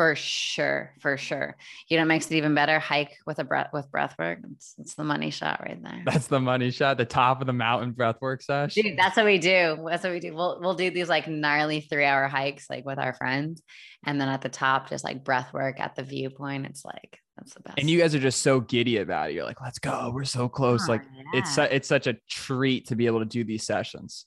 [0.00, 1.58] For sure, for sure.
[1.88, 2.78] You know, it makes it even better.
[2.78, 4.38] Hike with a breath with breath work.
[4.52, 6.02] It's, it's the money shot right there.
[6.06, 6.96] That's the money shot.
[6.96, 8.82] The top of the mountain breath work session.
[8.82, 9.76] Dude, that's what we do.
[9.86, 10.34] That's what we do.
[10.34, 13.60] We'll we'll do these like gnarly three hour hikes like with our friends,
[14.06, 16.64] and then at the top, just like breath work at the viewpoint.
[16.64, 17.78] It's like that's the best.
[17.78, 19.34] And you guys are just so giddy about it.
[19.34, 20.12] You're like, let's go.
[20.14, 20.88] We're so close.
[20.88, 21.40] Oh, like yeah.
[21.40, 24.24] it's it's such a treat to be able to do these sessions.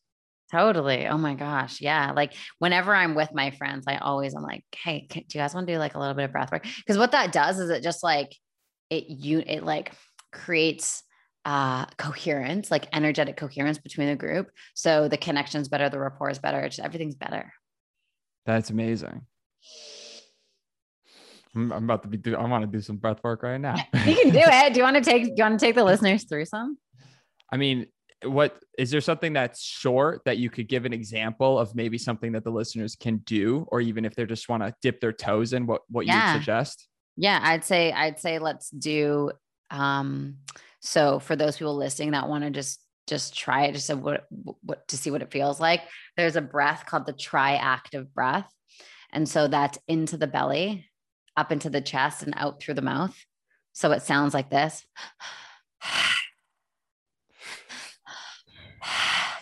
[0.53, 1.07] Totally.
[1.07, 1.81] Oh my gosh.
[1.81, 2.11] Yeah.
[2.15, 5.55] Like whenever I'm with my friends, I always I'm like, hey, can, do you guys
[5.55, 6.63] want to do like a little bit of breath work?
[6.77, 8.35] Because what that does is it just like
[8.91, 9.93] it you it like
[10.31, 11.01] creates
[11.43, 14.51] uh coherence, like energetic coherence between the group.
[14.75, 17.51] So the connection's better, the rapport is better, just everything's better.
[18.45, 19.25] That's amazing.
[21.55, 23.73] I'm, I'm about to be do I want to do some breath work right now.
[24.05, 24.73] you can do it.
[24.73, 26.77] Do you want to take do you want to take the listeners through some?
[27.51, 27.87] I mean,
[28.25, 32.31] what is there something that's short that you could give an example of maybe something
[32.33, 35.53] that the listeners can do or even if they just want to dip their toes
[35.53, 36.33] in what what Yeah.
[36.33, 39.31] you suggest Yeah, I'd say I'd say let's do
[39.71, 40.37] um
[40.81, 44.25] so for those people listening that want to just just try it just so what
[44.61, 45.81] what to see what it feels like.
[46.17, 48.49] There's a breath called the triactive breath.
[49.11, 50.87] And so that's into the belly,
[51.37, 53.15] up into the chest and out through the mouth.
[53.73, 54.85] So it sounds like this.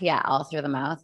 [0.01, 1.03] Yeah, all through the mouth.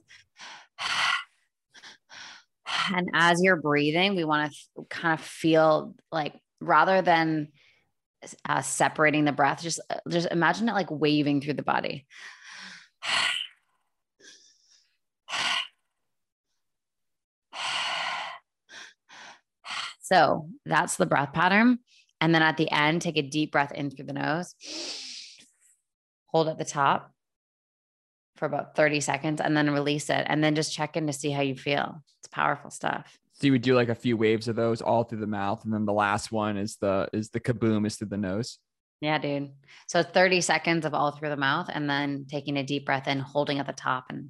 [2.93, 7.49] And as you're breathing, we want to kind of feel like rather than
[8.47, 12.05] uh, separating the breath, just uh, just imagine it like waving through the body.
[20.01, 21.79] So that's the breath pattern.
[22.21, 24.55] And then at the end, take a deep breath in through the nose,
[26.27, 27.11] hold at the top
[28.37, 30.25] for about 30 seconds, and then release it.
[30.29, 32.03] And then just check in to see how you feel.
[32.19, 33.17] It's powerful stuff.
[33.33, 35.73] so you would do like a few waves of those all through the mouth and
[35.73, 38.59] then the last one is the is the kaboom is through the nose
[38.99, 39.51] Yeah, dude.
[39.87, 43.19] So 30 seconds of all through the mouth and then taking a deep breath in,
[43.19, 44.05] holding at the top.
[44.09, 44.29] And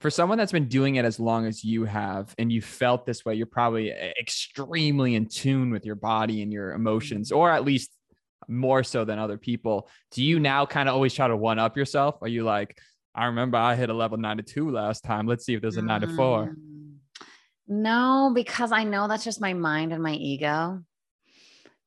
[0.00, 3.24] for someone that's been doing it as long as you have and you felt this
[3.24, 7.38] way you're probably e, extremely in tune with your body and your emotions mm-hmm.
[7.38, 7.90] or at least
[8.48, 11.76] more so than other people do you now kind of always try to one up
[11.76, 12.78] yourself are you like
[13.14, 16.54] i remember i hit a level 92 last time let's see if there's a 94
[16.56, 16.96] Mm,
[17.68, 20.82] No, because I know that's just my mind and my ego.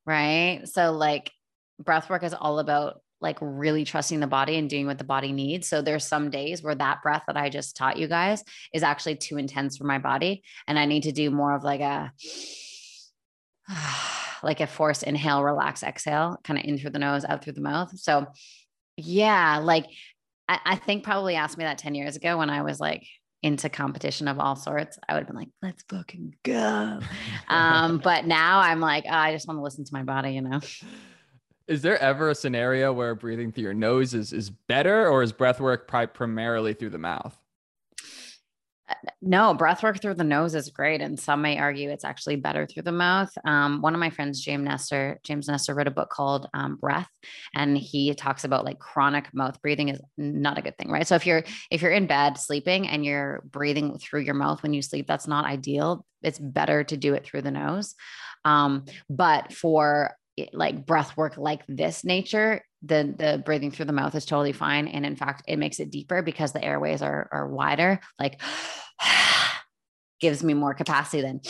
[0.06, 0.62] Right.
[0.64, 1.30] So, like,
[1.78, 5.32] breath work is all about like really trusting the body and doing what the body
[5.32, 5.68] needs.
[5.68, 9.16] So, there's some days where that breath that I just taught you guys is actually
[9.16, 10.42] too intense for my body.
[10.66, 12.12] And I need to do more of like a,
[14.42, 17.60] like a forced inhale, relax, exhale, kind of in through the nose, out through the
[17.60, 17.98] mouth.
[17.98, 18.26] So,
[18.96, 19.86] yeah, like
[20.48, 23.06] I, I think probably asked me that 10 years ago when I was like
[23.42, 24.98] into competition of all sorts.
[25.08, 27.00] I would have been like, let's fucking go.
[27.48, 30.40] Um, but now I'm like, oh, I just want to listen to my body, you
[30.40, 30.60] know?
[31.66, 35.32] is there ever a scenario where breathing through your nose is is better or is
[35.32, 37.38] breath work pri- primarily through the mouth
[39.22, 41.00] No, breath work through the nose is great.
[41.00, 43.30] And some may argue it's actually better through the mouth.
[43.44, 47.08] Um, one of my friends, James Nestor, James Nestor wrote a book called um, Breath,
[47.54, 51.06] and he talks about like chronic mouth breathing is not a good thing, right?
[51.06, 54.74] So if you're if you're in bed sleeping and you're breathing through your mouth when
[54.74, 56.04] you sleep, that's not ideal.
[56.22, 57.94] It's better to do it through the nose.
[58.44, 60.16] Um, but for
[60.52, 64.88] like breath work like this nature, the the breathing through the mouth is totally fine.
[64.88, 68.00] And in fact, it makes it deeper because the airways are are wider.
[68.18, 68.40] Like
[70.20, 71.40] gives me more capacity than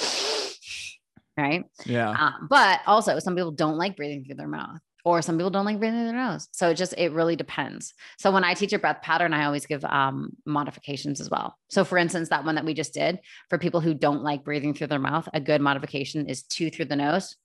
[1.36, 1.64] right.
[1.84, 5.50] yeah Um, but also, some people don't like breathing through their mouth, or some people
[5.50, 6.48] don't like breathing through their nose.
[6.52, 7.94] So it just it really depends.
[8.18, 11.56] So when I teach a breath pattern, I always give um, modifications as well.
[11.70, 13.18] So for instance, that one that we just did
[13.48, 16.86] for people who don't like breathing through their mouth, a good modification is two through
[16.86, 17.36] the nose,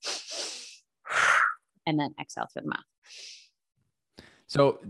[1.86, 2.84] and then exhale through the mouth.
[4.46, 4.80] So,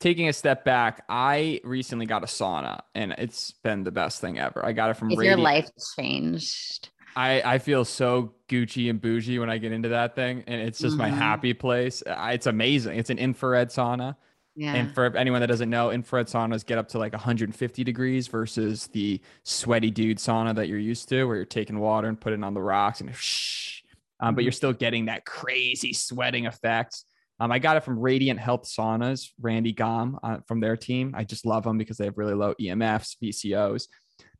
[0.00, 4.38] taking a step back, I recently got a sauna and it's been the best thing
[4.38, 4.64] ever.
[4.64, 5.38] I got it from Is Radiant.
[5.38, 6.90] your life changed?
[7.18, 10.78] I, I feel so Gucci and bougie when I get into that thing, and it's
[10.78, 11.14] just my Mhm.
[11.16, 12.02] happy place.
[12.06, 12.98] I, it's amazing.
[12.98, 14.16] It's an infrared sauna.
[14.54, 14.74] Yeah.
[14.74, 18.88] And for anyone that doesn't know, infrared saunas get up to like 150 degrees versus
[18.88, 22.44] the sweaty dude sauna that you're used to, where you're taking water and putting it
[22.44, 23.75] on the rocks and shh,
[24.20, 24.44] um, but Mhm.
[24.44, 27.04] you're still getting that crazy sweating effect.
[27.38, 31.14] Um, I got it from Radiant Health Saunas, Randy Gom uh, from their team.
[31.16, 33.88] I just love them because they have really low EMFs, VCOs,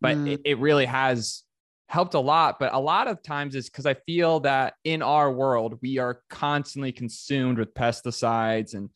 [0.00, 0.28] but Mm.
[0.28, 1.42] it, it really has
[1.88, 2.58] helped a lot.
[2.58, 6.22] But a lot of times is because I feel that in our world, we are
[6.30, 8.88] constantly consumed with pesticides and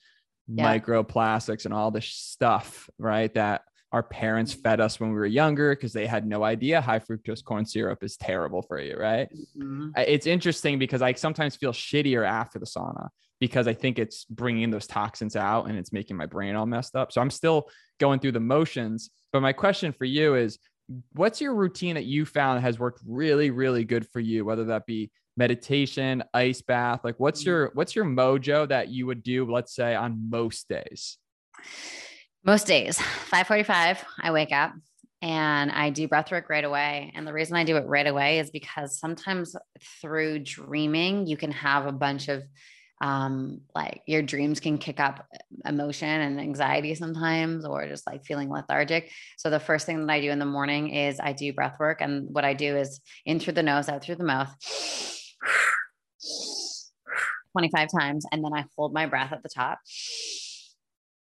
[0.49, 0.79] Yeah.
[0.79, 3.33] microplastics and all this stuff, right?
[3.35, 7.01] That our parents fed us when we were younger because they had no idea high
[7.01, 9.29] fructose corn syrup is terrible for you, right?
[9.57, 9.93] Mhm.
[9.97, 13.09] It's interesting because I sometimes feel shittier after the sauna
[13.41, 16.95] because I think it's bringing those toxins out and it's making my brain all messed
[16.95, 17.11] up.
[17.11, 19.11] So I'm still going through the motions.
[19.33, 20.59] But my question for you is
[21.13, 24.87] what's your routine that you found has worked really, really good for you, whether that
[24.87, 27.01] be meditation, ice bath?
[27.03, 31.17] Like what's your what's your mojo that you would do, let's say, on most days?
[32.45, 34.73] Most days, 5:45, I wake up
[35.21, 37.13] and I do breath work right away.
[37.15, 39.55] And the reason I do it right away is because sometimes
[40.01, 42.43] through dreaming, you can have a bunch of
[43.03, 45.27] um like your dreams can kick up
[45.67, 49.11] emotion and anxiety sometimes or just like feeling lethargic.
[49.37, 52.01] So the first thing that i do in the morning is i do breath work.
[52.01, 54.55] And what i do is in through the nose out through the mouth
[57.53, 58.25] 25 times.
[58.33, 59.79] And then i hold my breath at the top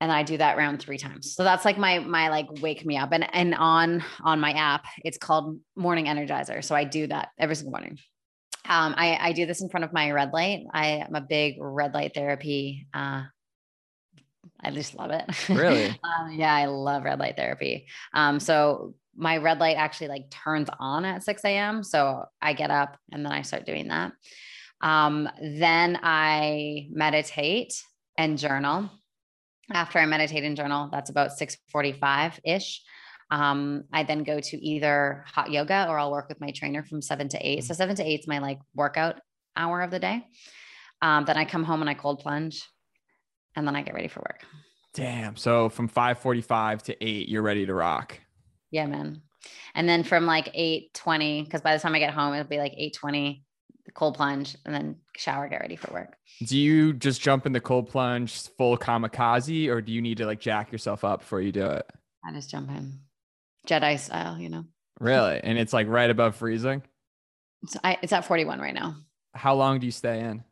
[0.04, 1.34] and I do that round three times.
[1.34, 3.12] So that's like my my like wake me up.
[3.12, 6.62] And and on on my app, it's called Morning Energizer.
[6.62, 7.98] So I do that every single morning.
[8.68, 10.64] Um, I, I do this in front of my red light.
[10.72, 12.86] I am a big red light therapy.
[12.92, 13.22] Uh,
[14.62, 15.24] I just love it.
[15.48, 15.86] Really?
[16.04, 17.86] um, yeah, I love red light therapy.
[18.12, 21.82] Um, so my red light actually like turns on at 6 a.m.
[21.82, 24.12] So I get up and then I start doing that.
[24.82, 27.74] Um, then I meditate
[28.18, 28.90] and journal.
[29.72, 32.82] After I meditate and journal, that's about 6:45 ish.
[33.30, 37.00] Um, I then go to either hot yoga or I'll work with my trainer from
[37.00, 37.64] seven to eight.
[37.64, 39.20] So seven to eight is my like workout
[39.56, 40.26] hour of the day.
[41.00, 42.62] Um, then I come home and I cold plunge,
[43.56, 44.44] and then I get ready for work.
[44.94, 45.36] Damn.
[45.36, 48.20] So from 5:45 to 8, you're ready to rock.
[48.70, 49.22] Yeah, man.
[49.74, 52.74] And then from like 8:20, because by the time I get home, it'll be like
[52.78, 53.42] 8:20,
[53.92, 56.16] cold plunge, and then shower, get ready for work.
[56.46, 60.26] Do you just jump in the cold plunge full kamikaze or do you need to
[60.26, 61.86] like jack yourself up before you do it?
[62.24, 63.00] I just jump in.
[63.68, 64.64] Jedi style, you know.
[65.00, 65.40] Really?
[65.42, 66.82] And it's like right above freezing?
[67.62, 68.96] It's, I, it's at 41 right now.
[69.34, 70.44] How long do you stay in?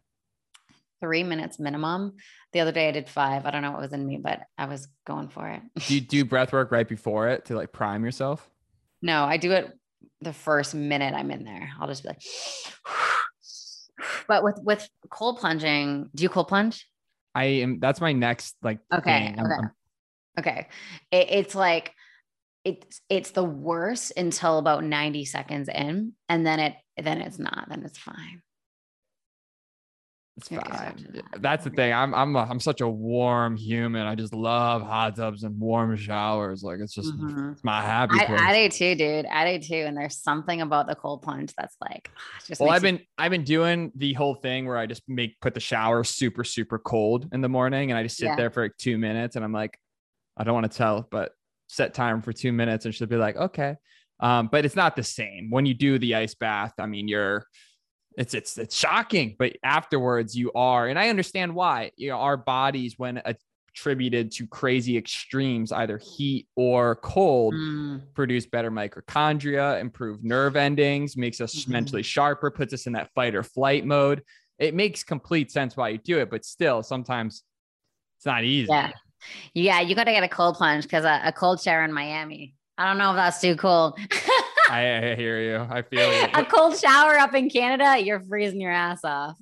[1.00, 2.14] Three minutes minimum.
[2.52, 3.46] The other day I did five.
[3.46, 5.62] I don't know what was in me, but I was going for it.
[5.86, 8.48] Do you do breath work right before it to like prime yourself?
[9.00, 9.72] No, I do it
[10.20, 11.70] the first minute I'm in there.
[11.80, 12.22] I'll just be like,
[14.28, 16.86] but with with cold plunging, do you cold plunge?
[17.34, 19.02] I am that's my next like Okay.
[19.34, 19.40] thing.
[19.40, 19.54] Okay.
[19.54, 19.70] I'm-
[20.38, 20.68] Okay.
[21.10, 21.92] It, it's like
[22.64, 26.14] it's it's the worst until about 90 seconds in.
[26.28, 27.66] And then it then it's not.
[27.68, 28.42] Then it's fine.
[30.42, 31.06] It's You're fine.
[31.14, 31.20] Yeah.
[31.38, 31.92] That's the thing.
[31.92, 34.06] I'm I'm a, I'm such a warm human.
[34.06, 36.64] I just love hot tubs and warm showers.
[36.64, 37.52] Like it's just Mhm.
[37.52, 38.40] it's my happy I, place.
[38.42, 39.26] I do too, dude.
[39.26, 39.74] I do too.
[39.86, 42.10] And there's something about the cold plunge that's like
[42.46, 45.38] just well, I've you- been I've been doing the whole thing where I just make
[45.40, 48.36] put the shower super super cold in the morning, and I just sit Yeah.
[48.36, 49.78] there for like two minutes, and I'm like,
[50.36, 51.32] I don't want to tell, but
[51.68, 53.76] set time for two minutes, and she'll be like, okay.
[54.20, 56.74] Um, but it's not the same when you do the ice bath.
[56.78, 57.46] I mean, you're
[58.16, 61.92] it's it's it's shocking, but afterwards you are, and I understand why.
[61.96, 63.22] You know, our bodies when
[63.74, 71.16] attributed to crazy extremes, either heat or cold, Mm, produce better mitochondria, improve nerve endings,
[71.16, 71.68] makes us Mhm.
[71.68, 74.22] mentally sharper, puts us in that fight or flight mode.
[74.58, 77.42] It makes complete sense why you do it, but still, sometimes
[78.18, 78.70] it's not easy.
[78.70, 78.90] yeah.
[79.54, 82.56] Yeah, you got to get a cold plunge because a, a cold shower in Miami.
[82.76, 83.98] I don't know if that's too cold.
[84.72, 85.66] I, I hear you.
[85.68, 86.28] I feel you.
[86.34, 89.36] a cold shower up in Canada, you're freezing your ass off.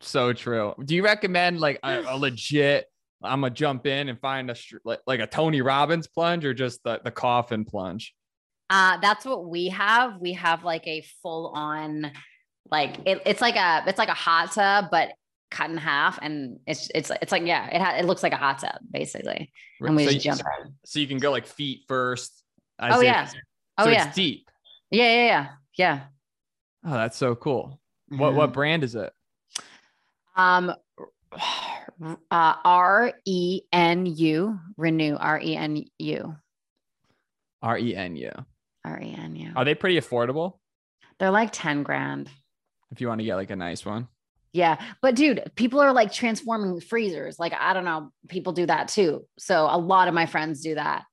[0.00, 0.74] so true.
[0.82, 2.86] Do you recommend like a, a legit?
[3.22, 6.82] I'm gonna jump in and find a like, like a Tony Robbins plunge or just
[6.82, 8.14] the, the coffin plunge.
[8.70, 10.18] Uh, that's what we have.
[10.18, 12.10] We have like a full on,
[12.70, 15.12] like it, it's like a it's like a hot tub, but
[15.50, 18.38] cut in half, and it's it's it's like yeah, it ha- it looks like a
[18.38, 20.72] hot tub basically, and we so, just you, jump in.
[20.86, 22.42] so you can go like feet first.
[22.78, 23.28] Oh yeah,
[23.76, 24.49] oh so yeah, it's deep.
[24.90, 26.00] Yeah, yeah, yeah, yeah.
[26.84, 27.80] Oh, that's so cool.
[28.08, 28.54] What what Mhm.
[28.54, 29.12] brand is it?
[30.36, 30.72] Um,
[32.30, 36.36] uh, R E N U renew R E N U
[37.62, 38.30] R E N U.
[38.84, 39.52] R E N U.
[39.56, 40.58] Are they pretty affordable
[41.18, 42.30] They're like ten grand.
[42.90, 44.08] if you want to get like a nice one?
[44.52, 44.82] Yeah.
[45.02, 47.38] But dude, people are like transforming freezers.
[47.38, 49.26] Like, I don't know, people do that too.
[49.38, 51.04] So a lot of my friends do that.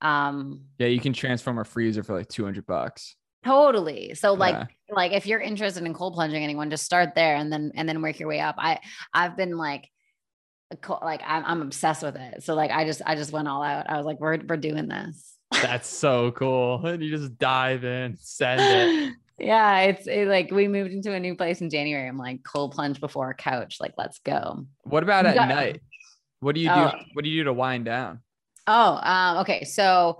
[0.00, 3.14] Um, Yeah, you can transform a freezer for like 200 bucks.
[3.44, 4.14] Totally.
[4.14, 4.66] So like, Yeah.
[4.90, 8.02] like if you're interested in cold plunging anyone, just start there and then, and then
[8.02, 8.56] work your way up.
[8.58, 8.80] I,
[9.14, 9.88] I've been like,
[11.02, 12.42] like I'm, I'm obsessed with it.
[12.42, 13.88] So like, I just, I just went all out.
[13.88, 15.34] I was like, we're, we're doing this.
[15.50, 16.84] That's so cool.
[16.86, 19.14] And you just dive in, send it.
[19.44, 19.80] yeah.
[19.80, 22.08] It's it, like, we moved into a new place in January.
[22.08, 23.78] I'm like cold plunge before a couch.
[23.80, 24.66] Like, let's go.
[24.84, 25.80] What about You at got- night?
[26.40, 26.74] What do you do?
[26.74, 26.92] Oh.
[27.12, 28.20] What do you do to wind down?
[28.66, 29.64] Oh, um, okay.
[29.64, 30.18] So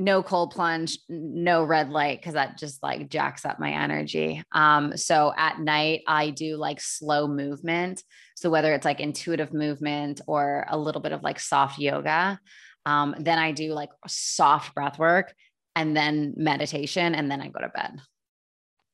[0.00, 4.42] no cold plunge, no red light, because that just like jacks up my energy.
[4.52, 8.02] Um, so at night I do like slow movement.
[8.34, 12.40] So whether it's like intuitive movement or a little bit of like soft yoga,
[12.86, 15.34] um, then I do like soft breath work
[15.76, 18.00] and then meditation, and then I go to bed.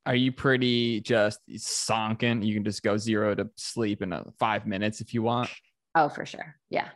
[0.04, 2.42] Are you pretty just sunken?
[2.42, 5.50] You can just go zero to sleep in uh five minutes if you want.
[5.94, 6.54] Oh, for sure.
[6.68, 6.88] Yeah.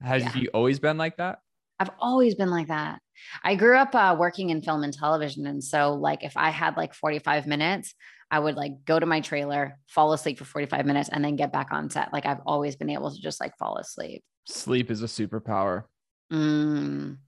[0.00, 0.36] Has Yeah.
[0.36, 1.40] you always been like that?
[1.80, 3.00] I've always been like that.
[3.42, 5.46] I grew up uh, working in film and television.
[5.46, 7.94] And so, like, if I had like 45 minutes,
[8.30, 11.52] I would like go to my trailer, fall asleep for 45 minutes, and then get
[11.52, 12.12] back on set.
[12.12, 14.24] Like, I've always been able to just like fall asleep.
[14.46, 15.84] Sleep is a superpower.
[16.32, 17.18] Mm,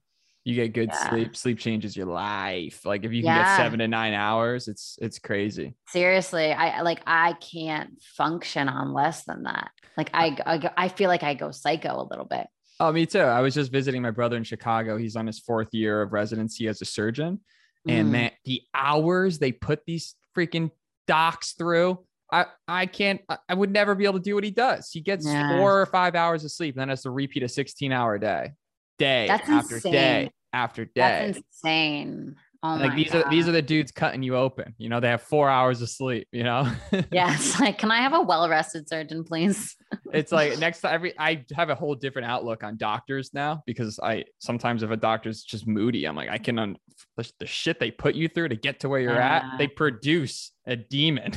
[0.45, 1.09] You get good Yeah.
[1.09, 1.37] sleep.
[1.37, 2.85] Sleep changes your life.
[2.85, 3.45] Like if you can Yeah.
[3.45, 5.75] get seven to nine hours, it's it's crazy.
[5.89, 9.71] seriously, I like, I can't function on less than that.
[9.97, 12.47] Like, I, I, I feel like I go psycho a little bit.
[12.79, 13.21] Oh, me too.
[13.21, 14.97] I was just visiting my brother in Chicago.
[14.97, 17.41] He's on his fourth year of residency as a surgeon.
[17.89, 18.11] And Mm.
[18.11, 20.71] man, the hours they put these freaking
[21.07, 24.51] docs through, I, I can't, I- I would never be able to do what he
[24.51, 24.91] does.
[24.91, 25.49] He gets Yeah.
[25.49, 28.53] four or five hours of sleep and then has to repeat a 16 hour day,
[28.99, 29.93] day That's after insane.
[29.93, 30.91] day after day.
[30.97, 32.37] That's insane.
[32.63, 33.25] Oh like these God.
[33.27, 34.75] are these are the dudes cutting you open.
[34.79, 36.29] You know, they have four hours of sleep.
[36.33, 36.71] You know,
[37.13, 37.61] yes.
[37.61, 39.77] like, can I have a well rested surgeon, please?
[40.13, 43.99] it's like next to every I have a whole different outlook on doctors now because
[44.03, 46.77] I sometimes if a doctor's just moody, I'm like I can un-
[47.17, 49.59] the, shit they put you through to get to where you're at.
[49.59, 49.77] They uh.
[49.77, 51.33] produce a demon.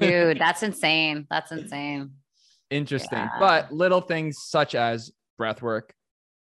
[0.00, 1.26] Dude, that's insane.
[1.30, 2.12] That's insane.
[2.70, 3.30] Interesting, Yeah.
[3.38, 5.94] but little things such as breath work,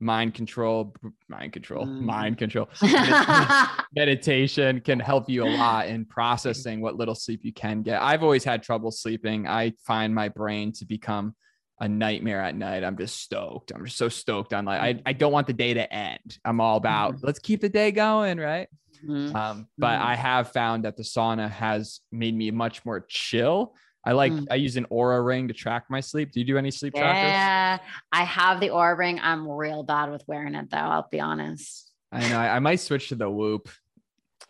[0.04, 0.94] mind control,
[1.28, 2.00] mind control, Mm.
[2.02, 2.68] mind control,
[3.96, 8.00] meditation can help you a lot in processing what little sleep you can get.
[8.02, 9.48] I've always had trouble sleeping.
[9.48, 11.34] I find my brain to become
[11.80, 12.84] a nightmare at night.
[12.84, 13.72] I'm just stoked.
[13.74, 16.38] I'm just so stoked on like I, I don't want the day to end.
[16.44, 18.68] I'm all about let's keep the day going, right?
[19.04, 19.34] Mhm.
[19.34, 20.02] Um, but Mhm.
[20.04, 23.74] I have found that the sauna has made me much more chill.
[24.06, 24.46] I like Mm.
[24.50, 26.32] I use an Oura ring to track my sleep.
[26.32, 27.30] Do you do any sleep trackers?
[27.30, 27.78] Yeah,
[28.12, 29.18] I have the Oura ring.
[29.22, 30.76] I'm real bad with wearing it though.
[30.76, 31.92] I'll be honest.
[32.12, 32.38] I know.
[32.38, 33.68] I, I might switch to the whoop.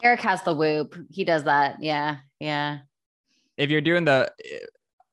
[0.03, 0.97] Eric has the whoop.
[1.11, 1.77] He does that.
[1.81, 2.79] Yeah, yeah.
[3.57, 4.31] If you're doing the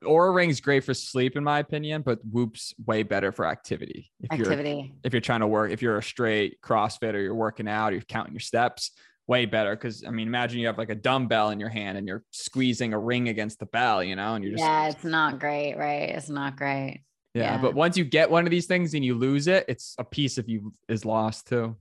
[0.03, 4.11] Oura ring's great for sleep, in my opinion, but whoop's way better for activity.
[4.19, 4.95] If you're Activity.
[5.03, 7.97] if you're trying to work, if you're a straight CrossFit or you're working out, or
[7.97, 8.91] you're counting your steps,
[9.32, 9.75] way better.
[9.75, 12.91] Because I mean, imagine you have like a dumbbell in your hand and you're squeezing
[12.91, 16.09] a ring against the bell, you know, and you're just Yeah, it's not great, right?
[16.09, 17.03] It's not great.
[17.34, 17.43] yeah.
[17.43, 17.57] yeah.
[17.61, 20.38] But once you get one of these things and you lose it, it's a piece
[20.38, 21.77] of you is lost too.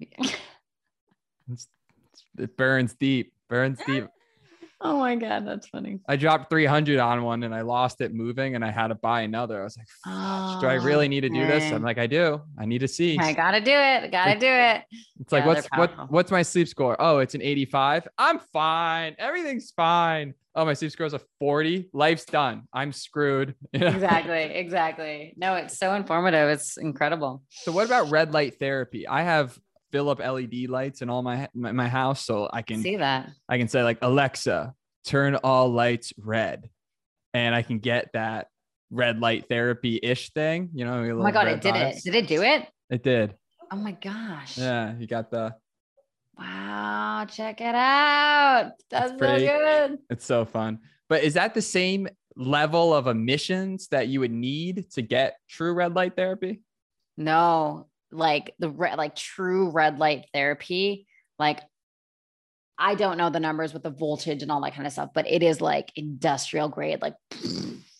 [1.52, 1.68] It's,
[2.38, 4.06] it burns deep, burns deep.
[4.80, 6.00] Oh my god, that's funny.
[6.08, 9.22] I dropped 300 on one and I lost it moving and I had to buy
[9.22, 9.60] another.
[9.60, 11.72] I was like, "Fuck, do I really need to do this?
[11.72, 12.42] I'm like, I do.
[12.58, 13.18] I need to see.
[13.18, 14.10] I gotta do it.
[14.10, 14.82] Gotta do it.
[15.20, 16.96] It's like, Yeah, what's what what's my sleep score?
[16.98, 18.08] Oh, it's an 85.
[18.18, 19.14] I'm fine.
[19.18, 20.34] Everything's fine.
[20.56, 21.90] Oh, my sleep score is a 40.
[21.92, 22.68] Life's done.
[22.72, 23.54] I'm screwed.
[23.72, 24.42] Exactly.
[24.42, 25.34] Exactly.
[25.36, 26.48] No, it's so informative.
[26.50, 27.42] It's incredible.
[27.48, 29.06] So what about red light therapy?
[29.08, 29.58] I have
[29.94, 33.30] Philip LED lights in all my my, my house, so I can See that?
[33.48, 34.74] I can say like Alexa,
[35.06, 36.68] turn all lights red,
[37.32, 38.48] and I can get that
[38.90, 40.70] red light therapy ish thing.
[40.74, 42.02] You know, Oh my god, it did it.
[42.02, 42.66] Did it do it?
[42.90, 43.36] It did.
[43.70, 44.58] Oh my gosh.
[44.58, 45.54] Yeah, you got the.
[46.36, 48.72] Wow, check it out.
[48.90, 49.98] That's, so good.
[50.10, 50.80] It's so fun.
[51.08, 55.72] But is that the same level of emissions that you would need to get true
[55.72, 56.62] red light therapy?
[57.16, 61.06] No, like the re- like true red light therapy,
[61.38, 61.60] like
[62.78, 65.28] I don't know the numbers with the voltage and all that kind of stuff, but
[65.28, 67.14] it is like industrial grade, like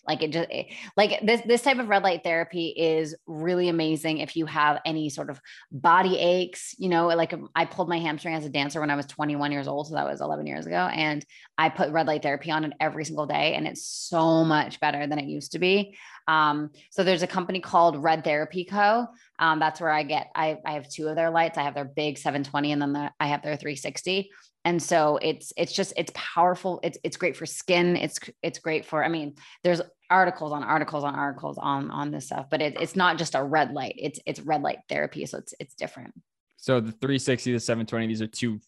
[0.07, 0.49] like it just
[0.97, 5.09] like this this type of red light therapy is really amazing if you have any
[5.09, 5.39] sort of
[5.71, 8.95] body aches, you know, like um, I pulled my hamstring as a dancer when I
[8.95, 11.25] was 21 years old, so that was 11 years ago, and
[11.57, 15.07] I put red light therapy on it every single day, and it's so much better
[15.07, 15.95] than it used to be.
[16.27, 19.07] Um, so there's a company called Red Therapy Co.
[19.37, 21.57] Um, that's where I get I, I have two of their lights.
[21.57, 24.31] I have their big 720 and then the, I have their 360.
[24.65, 26.79] And so it's it's just it's powerful.
[26.83, 27.95] It's it's great for skin.
[27.95, 32.25] It's it's great for I mean, there's articles on articles on articles on on this
[32.25, 33.93] stuff, but it, it's not just a red light.
[33.97, 35.27] It's it's red light therapy.
[35.27, 36.13] So it's it's different.
[36.57, 38.59] So the 360 the 720, these are two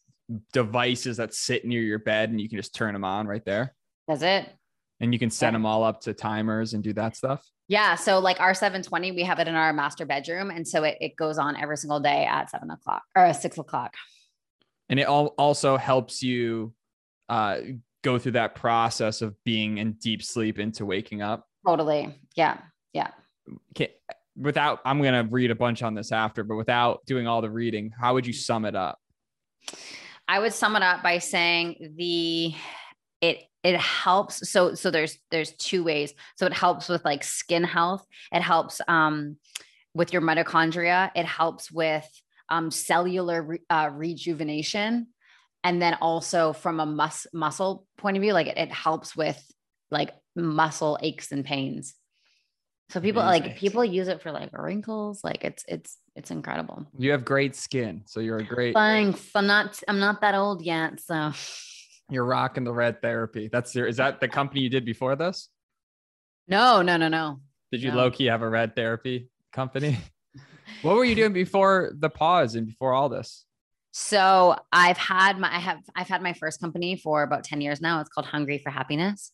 [0.53, 3.73] devices that sit near your bed and you can just turn them on right there.
[4.07, 4.47] That's it.
[4.99, 5.51] And you can set Yeah.
[5.53, 7.43] them all up to timers and do that stuff.
[7.67, 7.95] Yeah.
[7.95, 10.51] So like our 720, we have it in our master bedroom.
[10.51, 13.93] And so it, it goes on every single day at seven o'clock or six o'clock.
[14.89, 16.73] And it all also helps you
[17.29, 17.59] uh,
[18.03, 21.45] go through that process of being in deep sleep into waking up.
[21.65, 22.13] Totally.
[22.35, 22.59] Yeah.
[22.93, 23.09] Yeah.
[23.71, 23.93] Okay,
[24.35, 27.49] without, I'm going to read a bunch on this after, but without doing all the
[27.49, 28.99] reading, how would you sum it up?
[30.27, 32.53] I would sum it up by saying the
[33.21, 36.13] it it helps so so there's there's two ways.
[36.35, 39.37] So it helps with like skin health, it helps um
[39.93, 42.07] with your mitochondria, it helps with
[42.49, 45.07] um cellular re- uh, rejuvenation
[45.63, 49.43] and then also from a mus- muscle point of view like it, it helps with
[49.91, 51.95] like muscle aches and pains.
[52.89, 53.43] So people Amazing.
[53.49, 56.87] like people use it for like wrinkles, like it's it's it's incredible.
[56.97, 58.03] You have great skin.
[58.05, 59.29] So you're a great, Thanks.
[59.35, 61.31] I'm not I'm not that old yet, so
[62.09, 63.49] you're rocking the red therapy.
[63.51, 65.49] That's your, is that the company you did before this?
[66.47, 67.41] no, no, no, no.
[67.73, 67.97] Did you No.
[67.97, 69.97] low key have a red therapy company?
[70.81, 73.45] what were you doing before the pause and before all this?
[73.91, 77.81] So I've had my I have I've had my first company for about 10 years
[77.81, 77.99] now.
[77.99, 79.31] It's called Hungry for Happiness.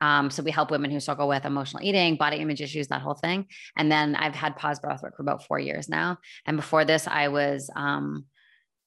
[0.00, 3.14] Um, so we help women who struggle with emotional eating, body image issues, that whole
[3.14, 3.46] thing.
[3.76, 6.18] And then I've had pause breathwork for about four years now.
[6.44, 8.26] And before this, I was, um,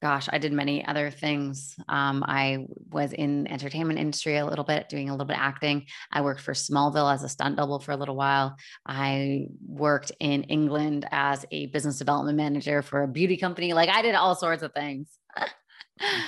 [0.00, 1.74] gosh, I did many other things.
[1.88, 5.86] Um, I was in entertainment industry a little bit, doing a little bit acting.
[6.12, 8.56] I worked for Smallville as a stunt double for a little while.
[8.86, 13.72] I worked in England as a business development manager for a beauty company.
[13.72, 15.18] Like I did all sorts of things.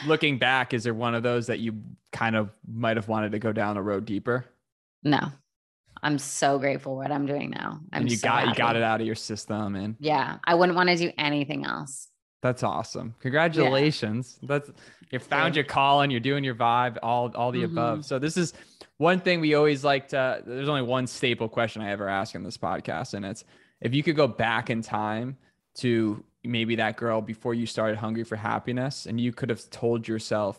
[0.07, 1.81] Looking back, is there one of those that you
[2.13, 4.47] kind of might have wanted to go down a road deeper?
[5.05, 5.31] No,
[6.03, 7.81] I'm so grateful what I'm doing now.
[7.93, 10.55] I'm and you so got you got it out of your system, and Yeah, I
[10.55, 12.10] wouldn't want to do anything else.
[12.41, 13.15] That's awesome.
[13.21, 14.39] Congratulations.
[14.43, 14.71] That's
[15.11, 18.01] you found your call and you're doing your vibe, all all the above.
[18.01, 18.05] Mhm.
[18.05, 18.55] So this is
[18.97, 20.43] one thing we always like to.
[20.47, 23.45] There's only one staple question I ever ask in this podcast, and it's
[23.81, 25.37] if you could go back in time
[25.77, 30.09] to maybe that girl before you started Hungry for Happiness, and you could have told
[30.09, 30.59] yourself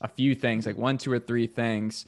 [0.00, 2.06] a few things, like one, two, or three things.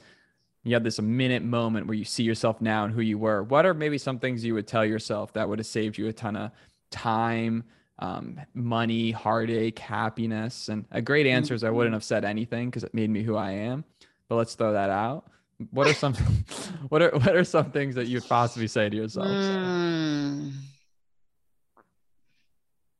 [0.63, 3.43] You had this a minute moment where you see yourself now and who you were.
[3.43, 6.13] What are maybe some things you would tell yourself that would have saved you a
[6.13, 6.51] ton of
[6.91, 7.63] time,
[7.99, 10.69] um, money, heartache, happiness?
[10.69, 13.35] And a great answer is I wouldn't have said anything because it made me who
[13.35, 13.85] I am.
[14.27, 15.25] But let's throw that out.
[15.71, 16.13] What are some
[16.89, 19.27] what are what are some things that you'd possibly say to yourself?
[19.27, 20.51] Mm.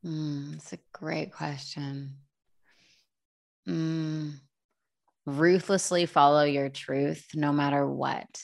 [0.05, 2.13] Mm, it's a great question.
[3.67, 4.33] Mm.
[5.25, 8.41] Ruthlessly follow your truth no matter what.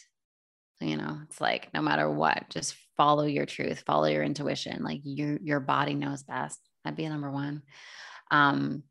[0.79, 4.83] You know, it's like no matter what, just follow your truth, follow your intuition.
[4.83, 6.59] Like your your body knows best.
[6.83, 7.63] That'd be number one.
[8.29, 8.83] Um,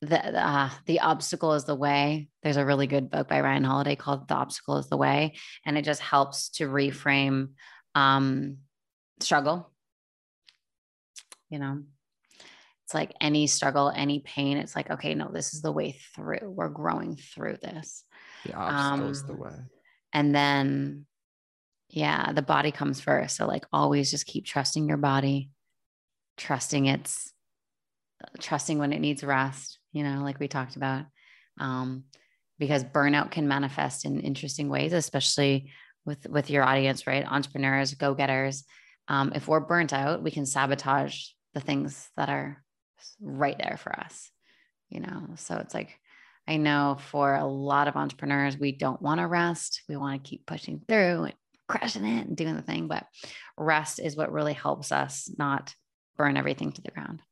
[0.00, 2.28] the the, uh, the obstacle is the way.
[2.42, 5.34] There's a really good book by Ryan Holiday called "The Obstacle Is the Way,"
[5.66, 7.50] and it just helps to reframe
[7.94, 8.56] um,
[9.20, 9.70] struggle.
[11.50, 11.82] You know,
[12.84, 14.56] it's like any struggle, any pain.
[14.56, 16.38] It's like, okay, no, this is the way through.
[16.42, 18.02] We're growing through this.
[18.46, 19.58] The obstacle is the um, way.
[20.14, 21.06] And then,
[21.88, 23.36] yeah, the body comes first.
[23.36, 25.50] So, like, always just keep trusting your body,
[26.36, 27.32] trusting it's,
[28.40, 31.04] trusting when it needs rest, you know, like we talked about.
[31.58, 32.04] Um,
[32.58, 35.70] because burnout can manifest in interesting ways, especially
[36.04, 37.26] with with your audience, right?
[37.26, 38.64] Entrepreneurs, go getters.
[39.08, 42.62] Um, if we're burnt out, we can sabotage the things that are
[43.20, 44.30] right there for us,
[44.88, 45.28] you know.
[45.36, 45.98] So it's like
[46.48, 49.82] I know for a lot of entrepreneurs, we don't want to rest.
[49.88, 51.34] We want to keep pushing through and
[51.68, 52.88] crushing it and doing the thing.
[52.88, 53.06] But
[53.58, 55.74] rest is what really helps us not
[56.16, 57.22] burn everything to the ground.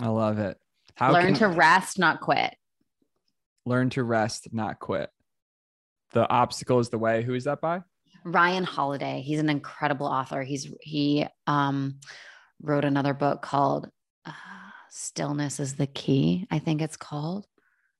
[0.00, 0.56] I love it.
[0.94, 2.54] How Learn to rest, not quit.
[3.66, 5.10] learn to rest, not quit?
[6.12, 7.22] The obstacle is the way.
[7.22, 7.82] Who is that by?
[8.24, 9.20] Ryan Holiday.
[9.24, 10.42] He's an incredible author.
[10.42, 12.00] He's he um,
[12.62, 13.88] wrote another book called
[14.24, 14.32] uh,
[14.90, 17.46] "Stillness is the Key." I think it's called.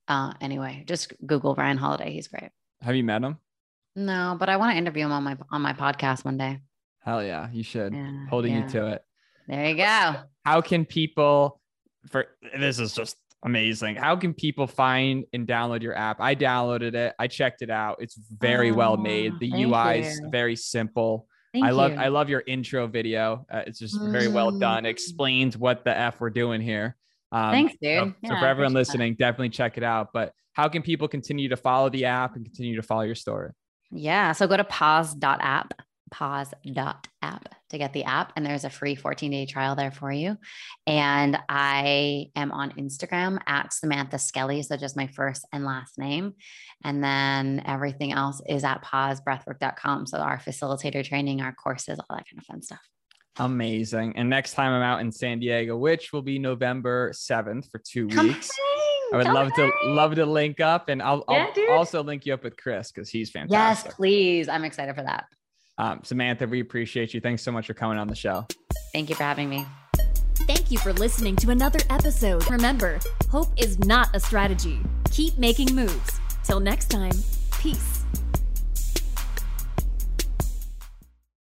[0.08, 2.12] Uh, anyway, just Google Ryan Holiday.
[2.12, 2.50] He's great.
[2.80, 3.36] Have you met him?
[3.98, 6.60] No, but I want to interview him on my on my podcast one day.
[7.00, 7.92] Hell yeah, you should.
[7.92, 8.62] Yeah, Holding yeah.
[8.62, 9.02] you to it.
[9.48, 10.14] There you go.
[10.44, 11.60] How can people
[12.08, 12.26] for
[12.56, 13.96] this is just amazing.
[13.96, 16.20] How can people find and download your app?
[16.20, 17.14] I downloaded it.
[17.18, 17.96] I checked it out.
[18.00, 19.32] It's very well made.
[19.34, 21.26] Oh, The UI is very simple.
[21.52, 21.98] Thank I love you.
[21.98, 23.46] I love your intro video.
[23.50, 24.84] Uh, it's just very well done.
[24.84, 24.88] Mm.
[24.88, 26.96] Explains what the f we're doing here.
[27.32, 27.98] Um, Thanks, so- dude.
[28.10, 28.74] So, Yeah, for everyone appreciate that.
[28.74, 30.10] listening, definitely check it out.
[30.12, 33.50] But how can people continue to follow the app and continue to follow your story?
[33.90, 34.32] Yeah.
[34.32, 35.74] So go to pause.app,
[36.10, 38.32] pause.app to get the app.
[38.36, 40.36] And there's a free 14 day trial there for you.
[40.86, 44.62] And I am on Instagram at Samantha Skelly.
[44.62, 46.34] So just my first and last name.
[46.84, 50.06] And then everything else is at pausebreathwork.com.
[50.06, 52.80] So our facilitator training, our courses, all that kind of fun stuff.
[53.36, 54.16] Amazing.
[54.16, 58.08] And next time I'm out in San Diego, which will be November 7th for two
[58.08, 58.50] Come weeks.
[59.12, 59.94] Hang, I would love to hang.
[59.94, 63.08] love to link up and I'll, Yeah, I'll also link you up with Chris because
[63.08, 63.88] he's fantastic.
[63.88, 64.48] Yes, please.
[64.48, 65.26] I'm excited for that.
[65.78, 67.20] Um, Samantha, we appreciate you.
[67.20, 68.46] Thanks so much for coming on the show.
[68.92, 69.64] Thank you for having me.
[70.46, 72.50] Thank you for listening to another episode.
[72.50, 72.98] Remember,
[73.30, 74.80] hope is not a strategy.
[75.10, 76.20] Keep making moves.
[76.42, 77.12] Till next time,
[77.60, 77.97] peace.